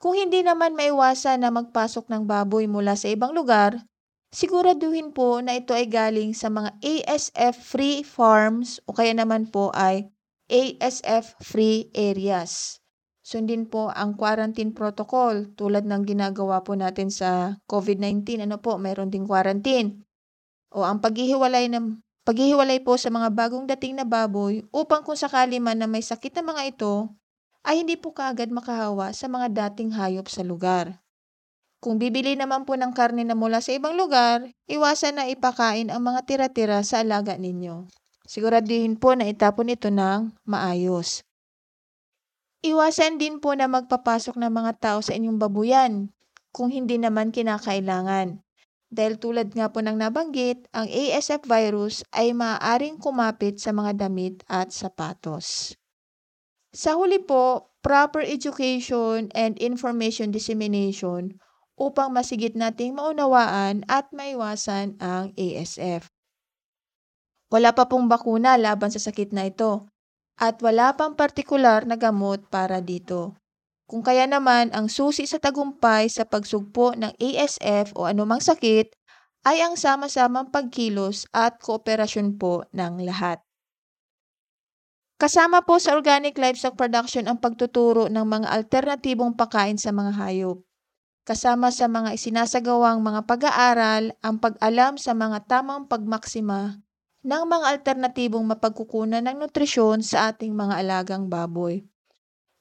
Kung 0.00 0.16
hindi 0.16 0.40
naman 0.40 0.72
maiwasan 0.72 1.44
na 1.44 1.52
magpasok 1.52 2.08
ng 2.08 2.24
baboy 2.24 2.64
mula 2.64 2.96
sa 2.96 3.12
ibang 3.12 3.36
lugar, 3.36 3.76
siguraduhin 4.32 5.12
po 5.12 5.44
na 5.44 5.60
ito 5.60 5.76
ay 5.76 5.92
galing 5.92 6.32
sa 6.32 6.48
mga 6.48 6.72
ASF-free 6.80 8.00
farms 8.00 8.80
o 8.88 8.96
kaya 8.96 9.12
naman 9.12 9.52
po 9.52 9.68
ay 9.76 10.08
ASF-free 10.48 11.92
areas. 11.92 12.80
Sundin 13.20 13.68
po 13.68 13.92
ang 13.92 14.16
quarantine 14.16 14.74
protocol 14.74 15.52
tulad 15.54 15.84
ng 15.84 16.02
ginagawa 16.02 16.64
po 16.64 16.74
natin 16.74 17.12
sa 17.12 17.60
COVID-19. 17.68 18.42
Ano 18.48 18.58
po, 18.58 18.80
mayroon 18.80 19.12
ding 19.12 19.28
quarantine. 19.28 20.02
O 20.70 20.86
ang 20.86 21.02
paghihiwalay 21.02 21.66
ng 21.70 21.98
paghihiwalay 22.22 22.82
po 22.86 22.94
sa 22.94 23.10
mga 23.10 23.28
bagong 23.34 23.66
dating 23.66 23.98
na 23.98 24.06
baboy 24.06 24.62
upang 24.70 25.02
kung 25.02 25.18
sakali 25.18 25.58
man 25.58 25.82
na 25.82 25.90
may 25.90 26.02
sakit 26.02 26.30
na 26.38 26.46
mga 26.46 26.62
ito, 26.70 27.10
ay 27.66 27.82
hindi 27.82 27.98
po 27.98 28.14
kaagad 28.14 28.48
makahawa 28.54 29.12
sa 29.12 29.26
mga 29.26 29.50
dating 29.50 29.92
hayop 29.92 30.30
sa 30.30 30.40
lugar. 30.46 31.02
Kung 31.80 31.96
bibili 31.96 32.36
naman 32.36 32.68
po 32.68 32.76
ng 32.76 32.92
karne 32.92 33.24
na 33.24 33.32
mula 33.32 33.64
sa 33.64 33.72
ibang 33.72 33.96
lugar, 33.96 34.44
iwasan 34.68 35.16
na 35.16 35.24
ipakain 35.32 35.88
ang 35.88 36.04
mga 36.04 36.20
tira-tira 36.28 36.84
sa 36.84 37.00
alaga 37.00 37.40
ninyo. 37.40 37.88
Siguraduhin 38.28 39.00
po 39.00 39.16
na 39.16 39.26
itapon 39.26 39.72
ito 39.72 39.88
ng 39.88 40.28
maayos. 40.44 41.24
Iwasan 42.60 43.16
din 43.16 43.40
po 43.40 43.56
na 43.56 43.64
magpapasok 43.64 44.36
ng 44.36 44.52
mga 44.52 44.72
tao 44.76 44.98
sa 45.00 45.16
inyong 45.16 45.40
babuyan 45.40 46.12
kung 46.52 46.68
hindi 46.68 47.00
naman 47.00 47.32
kinakailangan. 47.32 48.44
Dahil 48.90 49.22
tulad 49.22 49.54
nga 49.54 49.70
po 49.70 49.78
ng 49.78 49.94
nabanggit, 49.94 50.66
ang 50.74 50.90
ASF 50.90 51.46
virus 51.46 52.02
ay 52.10 52.34
maaaring 52.34 52.98
kumapit 52.98 53.62
sa 53.62 53.70
mga 53.70 53.94
damit 54.06 54.42
at 54.50 54.74
sapatos. 54.74 55.78
Sa 56.74 56.98
huli 56.98 57.22
po, 57.22 57.70
proper 57.86 58.26
education 58.26 59.30
and 59.32 59.54
information 59.62 60.34
dissemination 60.34 61.38
upang 61.80 62.12
masigit 62.12 62.52
nating 62.58 62.98
maunawaan 62.98 63.86
at 63.88 64.10
maiwasan 64.12 64.98
ang 65.00 65.32
ASF. 65.38 66.10
Wala 67.50 67.70
pa 67.74 67.88
pong 67.88 68.06
bakuna 68.06 68.54
laban 68.60 68.92
sa 68.92 69.00
sakit 69.02 69.34
na 69.34 69.48
ito 69.48 69.88
at 70.38 70.60
wala 70.62 70.94
pang 70.94 71.16
partikular 71.16 71.82
na 71.88 71.98
gamot 71.98 72.46
para 72.52 72.78
dito. 72.78 73.39
Kung 73.90 74.06
kaya 74.06 74.22
naman 74.30 74.70
ang 74.70 74.86
susi 74.86 75.26
sa 75.26 75.42
tagumpay 75.42 76.06
sa 76.06 76.22
pagsugpo 76.22 76.94
ng 76.94 77.10
ASF 77.18 77.90
o 77.98 78.06
anumang 78.06 78.38
sakit 78.38 78.94
ay 79.42 79.66
ang 79.66 79.74
sama-samang 79.74 80.54
pagkilos 80.54 81.26
at 81.34 81.58
kooperasyon 81.58 82.38
po 82.38 82.62
ng 82.70 83.02
lahat. 83.02 83.42
Kasama 85.18 85.66
po 85.66 85.82
sa 85.82 85.98
organic 85.98 86.38
livestock 86.38 86.78
production 86.78 87.26
ang 87.26 87.42
pagtuturo 87.42 88.06
ng 88.06 88.22
mga 88.22 88.46
alternatibong 88.62 89.34
pagkain 89.34 89.74
sa 89.74 89.90
mga 89.90 90.14
hayop. 90.22 90.62
Kasama 91.26 91.74
sa 91.74 91.90
mga 91.90 92.14
isinasagawang 92.14 93.02
mga 93.02 93.26
pag-aaral 93.26 94.14
ang 94.22 94.38
pag-alam 94.38 95.02
sa 95.02 95.18
mga 95.18 95.50
tamang 95.50 95.90
pagmaksima 95.90 96.78
ng 97.26 97.42
mga 97.42 97.66
alternatibong 97.74 98.46
mapagkukunan 98.46 99.26
ng 99.26 99.42
nutrisyon 99.42 99.98
sa 100.06 100.30
ating 100.30 100.54
mga 100.54 100.78
alagang 100.78 101.26
baboy. 101.26 101.89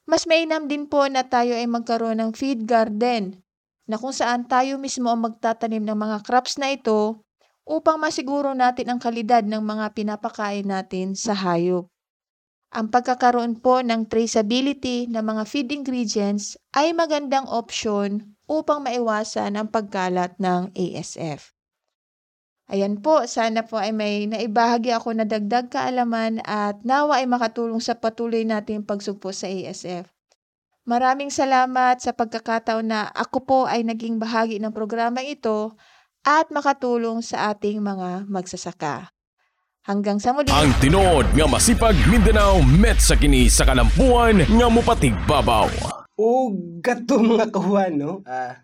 Mas 0.09 0.25
mainam 0.25 0.65
din 0.65 0.89
po 0.89 1.05
na 1.05 1.21
tayo 1.21 1.53
ay 1.53 1.69
magkaroon 1.69 2.17
ng 2.17 2.31
feed 2.33 2.65
garden 2.65 3.45
na 3.85 3.93
kung 3.93 4.09
saan 4.09 4.49
tayo 4.49 4.81
mismo 4.81 5.05
ang 5.05 5.21
magtatanim 5.21 5.85
ng 5.85 5.93
mga 5.93 6.17
crops 6.25 6.57
na 6.57 6.73
ito 6.73 7.21
upang 7.61 8.01
masiguro 8.01 8.57
natin 8.57 8.89
ang 8.89 8.97
kalidad 8.97 9.45
ng 9.45 9.61
mga 9.61 9.93
pinapakain 9.93 10.65
natin 10.65 11.13
sa 11.13 11.37
hayop. 11.37 11.85
Ang 12.73 12.89
pagkakaroon 12.89 13.61
po 13.61 13.85
ng 13.85 14.09
traceability 14.09 15.05
ng 15.13 15.21
mga 15.21 15.45
feed 15.45 15.69
ingredients 15.69 16.57
ay 16.73 16.89
magandang 16.89 17.45
opsyon 17.45 18.33
upang 18.49 18.81
maiwasan 18.81 19.61
ang 19.61 19.69
pagkalat 19.69 20.33
ng 20.41 20.73
ASF. 20.73 21.53
Ayan 22.69 23.01
po, 23.01 23.25
sana 23.25 23.65
po 23.65 23.81
ay 23.81 23.89
may 23.89 24.29
naibahagi 24.29 24.93
ako 24.93 25.17
na 25.17 25.25
dagdag 25.25 25.73
kaalaman 25.73 26.37
at 26.45 26.77
nawa 26.85 27.17
ay 27.17 27.25
makatulong 27.25 27.81
sa 27.81 27.97
patuloy 27.97 28.45
nating 28.45 28.85
pagsugpo 28.85 29.33
sa 29.33 29.49
ASF. 29.49 30.05
Maraming 30.85 31.33
salamat 31.33 31.97
sa 31.97 32.13
pagkakataon 32.13 32.85
na 32.93 33.09
ako 33.09 33.37
po 33.41 33.59
ay 33.65 33.81
naging 33.81 34.21
bahagi 34.21 34.61
ng 34.61 34.69
programang 34.69 35.25
ito 35.25 35.73
at 36.21 36.53
makatulong 36.53 37.25
sa 37.25 37.49
ating 37.57 37.81
mga 37.81 38.29
magsasaka. 38.29 39.09
Hanggang 39.89 40.21
sa 40.21 40.37
muli. 40.37 40.53
Ang 40.53 40.69
tinood 40.77 41.25
nga 41.33 41.49
masipag 41.49 41.97
Mindanao 42.05 42.61
met 42.61 43.01
sa 43.01 43.17
kini 43.17 43.49
sa 43.49 43.65
kalampuan 43.65 44.45
nga 44.45 44.67
mupatig 44.69 45.17
babaw. 45.25 45.65
O 46.13 46.53
gato 46.77 47.17
mga 47.17 47.49
kawan, 47.49 47.97
no? 47.97 48.21
Ah, 48.29 48.61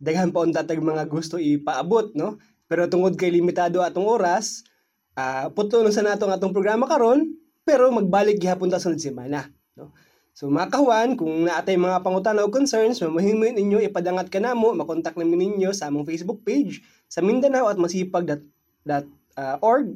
daghan 0.00 0.32
pa 0.32 0.40
unta 0.40 0.64
mga 0.64 1.04
gusto 1.04 1.36
ipaabot, 1.36 2.16
no? 2.16 2.40
Pero 2.72 2.88
tungod 2.88 3.20
kay 3.20 3.28
limitado 3.28 3.84
atong 3.84 4.08
oras, 4.08 4.64
uh, 5.12 5.52
puto 5.52 5.84
sa 5.92 6.00
natong 6.00 6.32
atong 6.32 6.56
programa 6.56 6.88
karon, 6.88 7.36
pero 7.68 7.92
magbalik 7.92 8.40
gihapon 8.40 8.72
ta 8.72 8.80
sunod 8.80 8.96
semana, 8.96 9.52
no? 9.76 9.92
So 10.32 10.48
mga 10.48 10.72
kawan, 10.72 11.20
kung 11.20 11.44
naatay 11.44 11.76
mga 11.76 12.00
pangutana 12.00 12.40
o 12.40 12.48
concerns, 12.48 12.96
mamahimoy 13.04 13.52
ninyo 13.52 13.84
ipadangat 13.84 14.32
ka 14.32 14.40
namo, 14.40 14.72
makontak 14.72 15.20
namin 15.20 15.52
ninyo 15.52 15.76
sa 15.76 15.92
among 15.92 16.08
Facebook 16.08 16.40
page 16.48 16.80
sa 17.12 17.20
Mindanao 17.20 17.68
at 17.68 17.76
masipag.org 17.76 19.04
uh, 19.36 19.56
org, 19.60 19.92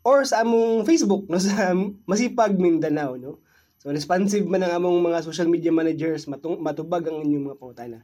or 0.00 0.24
sa 0.24 0.40
among 0.40 0.88
Facebook 0.88 1.28
no 1.28 1.36
sa 1.44 1.76
Masipag 2.08 2.56
Mindanao 2.56 3.20
no. 3.20 3.44
So 3.84 3.92
responsive 3.92 4.48
man 4.48 4.64
ang 4.64 4.80
among 4.80 5.12
mga 5.12 5.28
social 5.28 5.52
media 5.52 5.68
managers 5.68 6.24
matubag 6.56 7.04
ang 7.04 7.20
inyong 7.20 7.52
mga 7.52 7.60
pangutana. 7.60 8.00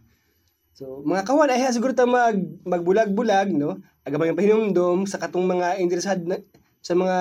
So, 0.78 1.02
mga 1.02 1.26
kawan, 1.26 1.50
ay 1.50 1.66
siguro 1.74 1.90
ta 1.90 2.06
mag, 2.06 2.38
magbulag-bulag, 2.62 3.50
no? 3.50 3.82
Agabang 4.06 4.30
yung 4.30 4.38
pahinumdom 4.38 5.10
sa 5.10 5.18
katong 5.18 5.42
mga 5.42 5.82
interesad 5.82 6.22
na, 6.22 6.38
sa 6.78 6.94
mga 6.94 7.18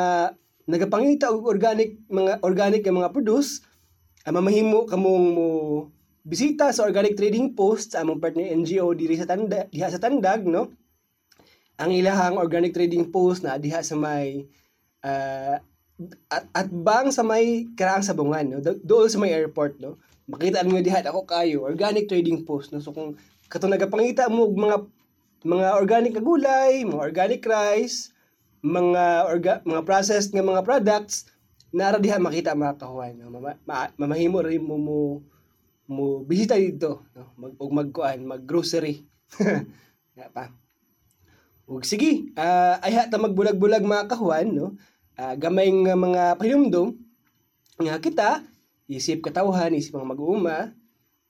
nagapangita 0.69 1.33
og 1.33 1.49
organic 1.49 1.97
mga 2.11 2.43
organic 2.45 2.85
nga 2.85 2.93
mga 2.93 3.09
produce 3.15 3.63
uh, 4.27 4.31
mamahimo 4.35 4.83
kamong 4.83 5.25
mo 5.31 5.47
bisita 6.27 6.69
sa 6.75 6.83
organic 6.83 7.15
trading 7.15 7.55
post 7.55 7.95
sa 7.95 8.03
among 8.03 8.19
partner 8.19 8.51
NGO 8.51 8.91
diri 8.91 9.15
sa 9.15 9.25
tanda 9.25 9.63
diha 9.71 9.87
sa 9.87 9.97
Tandag 9.97 10.43
no? 10.43 10.69
Ang 11.79 11.95
ilahang 11.95 12.35
organic 12.35 12.75
trading 12.75 13.09
post 13.09 13.47
na 13.47 13.55
diha 13.55 13.79
sa 13.79 13.95
may 13.95 14.43
uh, 15.07 15.55
at, 16.29 16.43
at 16.51 16.67
bang 16.69 17.09
sa 17.09 17.23
may 17.23 17.65
karaang 17.73 18.03
sabungan 18.03 18.45
no? 18.45 18.59
Dool 18.61 19.07
sa 19.07 19.23
may 19.23 19.31
airport 19.31 19.79
no? 19.79 19.95
Makita 20.27 20.67
niyo 20.67 20.83
diha 20.83 20.99
ako 20.99 21.23
kayo 21.23 21.63
organic 21.63 22.11
trading 22.11 22.43
post 22.43 22.75
no? 22.75 22.83
So 22.83 22.91
kung 22.91 23.15
katong 23.47 23.73
nagapangita 23.73 24.27
mo 24.27 24.51
mga 24.51 24.77
mga 25.47 25.67
organic 25.79 26.13
na 26.17 26.23
gulay, 26.23 26.83
mga 26.83 27.03
organic 27.03 27.43
rice, 27.45 28.11
mga 28.65 29.05
orga, 29.29 29.53
mga 29.63 29.81
processed 29.87 30.33
nga 30.35 30.43
mga 30.43 30.65
products 30.65 31.29
nara 31.71 31.99
diha 31.99 32.19
makita 32.19 32.55
mga 32.57 32.79
kahuan. 32.79 33.15
Ma, 33.67 33.91
mamahimo 33.95 34.43
rin 34.43 34.63
mo 34.63 34.75
mo 34.79 34.97
mo 35.87 36.23
bisita 36.23 36.59
dito 36.59 37.07
no? 37.15 37.31
Mag 37.39 37.53
ug 37.55 37.71
magkuan 37.71 38.19
mag-grocery. 38.27 39.07
Nga 40.17 40.27
pa. 40.33 40.51
Ug 41.67 41.83
sige 41.83 42.31
ah, 42.35 42.79
ayha 42.83 43.07
ta 43.07 43.19
magbulag-bulag 43.19 43.85
mga 43.85 44.09
kahuan 44.11 44.51
no? 44.51 44.75
Ah, 45.15 45.35
gamay 45.37 45.71
nga 45.71 45.95
mga 45.95 46.23
pahinumdom 46.35 46.95
nga 47.77 48.01
kita 48.01 48.29
isip 48.89 49.21
katawhan 49.21 49.75
isip 49.75 49.95
mga 49.95 50.11
mag-uuma 50.15 50.73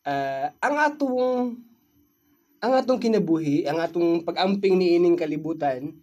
ah, 0.08 0.54
ang 0.64 0.76
atong 0.80 1.60
ang 2.62 2.74
atong 2.74 3.00
kinabuhi 3.02 3.66
ang 3.70 3.82
atong 3.82 4.26
pag-amping 4.26 4.78
ni 4.78 4.98
ining 4.98 5.18
kalibutan 5.18 5.94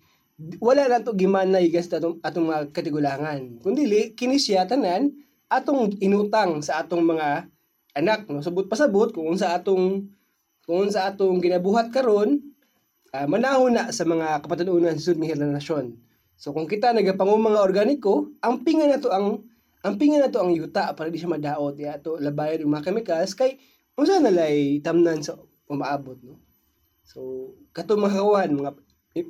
wala 0.59 0.91
na 0.91 0.99
to 0.99 1.15
gimanay 1.15 1.71
gas 1.71 1.87
atong 1.87 2.19
atong 2.19 2.51
mga 2.51 2.75
katigulangan. 2.75 3.63
Kundi 3.63 3.87
kini 4.19 4.35
siya 4.35 4.67
tanan 4.67 5.15
atong 5.47 5.95
inutang 6.03 6.59
sa 6.59 6.83
atong 6.83 7.07
mga 7.07 7.47
anak 7.95 8.27
no? 8.27 8.43
Subot 8.43 8.67
pasabot 8.67 9.15
kung 9.15 9.31
sa 9.39 9.55
atong 9.55 10.11
kung 10.67 10.91
sa 10.91 11.13
atong 11.13 11.39
ginabuhat 11.39 11.95
karon 11.95 12.43
ah, 13.15 13.31
manahon 13.31 13.79
na 13.79 13.95
sa 13.95 14.03
mga 14.03 14.43
kapatanunan 14.43 14.99
sa 14.99 15.13
sunod 15.13 15.23
nga 15.23 15.31
henerasyon 15.37 15.87
so 16.35 16.51
kung 16.51 16.67
kita 16.67 16.91
nagapangum 16.91 17.39
mga 17.39 17.63
organiko 17.63 18.33
ang 18.43 18.67
pinga 18.67 18.91
na 18.91 18.99
to 18.99 19.13
ang 19.13 19.45
ang 19.85 19.95
pinga 20.01 20.19
na 20.19 20.33
to 20.33 20.41
ang 20.41 20.57
yuta 20.57 20.97
para 20.97 21.13
di 21.13 21.21
siya 21.21 21.31
madaot 21.31 21.77
ya 21.79 22.01
to 22.01 22.19
labayan 22.19 22.65
yung 22.65 22.75
mga 22.75 22.91
chemicals 22.91 23.37
kay 23.37 23.61
unsa 23.95 24.19
na 24.19 24.33
lay 24.33 24.81
tamnan 24.81 25.21
sa 25.23 25.39
umaabot 25.69 26.19
no 26.25 26.41
so 27.05 27.53
kato 27.71 27.95
mga 28.01 28.17
kawan 28.17 28.51
mga 28.57 28.71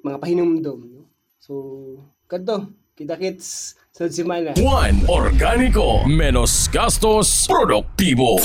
mga 0.01 0.19
pahinumdom 0.23 0.79
no? 0.87 1.03
So 1.43 1.53
kadto 2.31 2.71
kita 2.95 3.19
kits 3.19 3.75
sa 3.91 4.07
semana 4.07 4.55
Juan 4.55 5.03
Organico 5.11 6.07
Menos 6.07 6.71
gastos 6.71 7.51
produktibo 7.51 8.39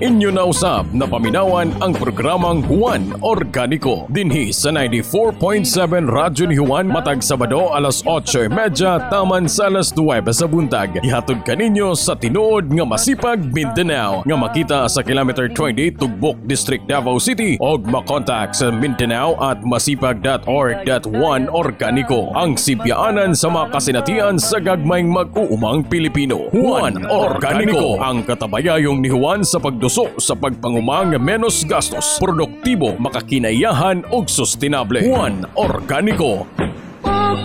Inyo 0.00 0.32
na 0.32 0.48
usab 0.48 0.96
na 0.96 1.04
paminawan 1.04 1.76
ang 1.84 1.92
programang 1.92 2.64
Juan 2.72 3.12
Organico 3.20 4.08
dinhi 4.08 4.48
sa 4.48 4.72
94.7 4.72 5.60
Radyo 6.08 6.48
ni 6.48 6.56
Juan 6.56 6.88
matag 6.88 7.20
Sabado 7.20 7.68
alas 7.76 8.00
8.30 8.08 9.12
taman 9.12 9.44
sa 9.44 9.68
alas 9.68 9.92
9 9.92 10.24
sa 10.32 10.48
buntag. 10.48 11.04
Ihatod 11.04 11.44
kaninyo 11.44 11.92
sa 11.92 12.16
tinuod 12.16 12.72
nga 12.72 12.88
masipag 12.88 13.44
Mindanao 13.52 14.24
nga 14.24 14.36
makita 14.40 14.88
sa 14.88 15.04
kilometer 15.04 15.52
20 15.52 16.00
Tugbok 16.00 16.48
District 16.48 16.88
Davao 16.88 17.20
City 17.20 17.60
og 17.60 17.84
makontak 17.84 18.56
sa 18.56 18.72
Mindanao 18.72 19.36
at 19.36 19.60
masipag.org.1 19.68 21.52
Organico 21.52 22.32
ang 22.32 22.56
sibyaanan 22.56 23.36
sa 23.36 23.52
mga 23.52 23.68
kasinatian 23.68 24.40
sa 24.40 24.64
gagmayng 24.64 25.12
mag-uumang 25.12 25.84
Pilipino. 25.84 26.48
Juan 26.56 27.04
Organico 27.04 28.00
ang 28.00 28.24
katabayayong 28.24 29.04
ni 29.04 29.12
Juan 29.12 29.44
sa 29.44 29.60
pagduso 29.90 30.22
sa 30.22 30.38
pagpangumang 30.38 31.18
menos 31.18 31.66
gastos, 31.66 32.22
produktibo, 32.22 32.94
makakinayahan 33.02 34.06
ug 34.14 34.30
sustainable. 34.30 35.02
Juan 35.02 35.42
Organico 35.58 36.46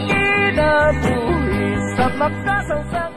kinabuhi 0.06 1.66
sa 1.98 2.06
makasawsang 2.14 3.15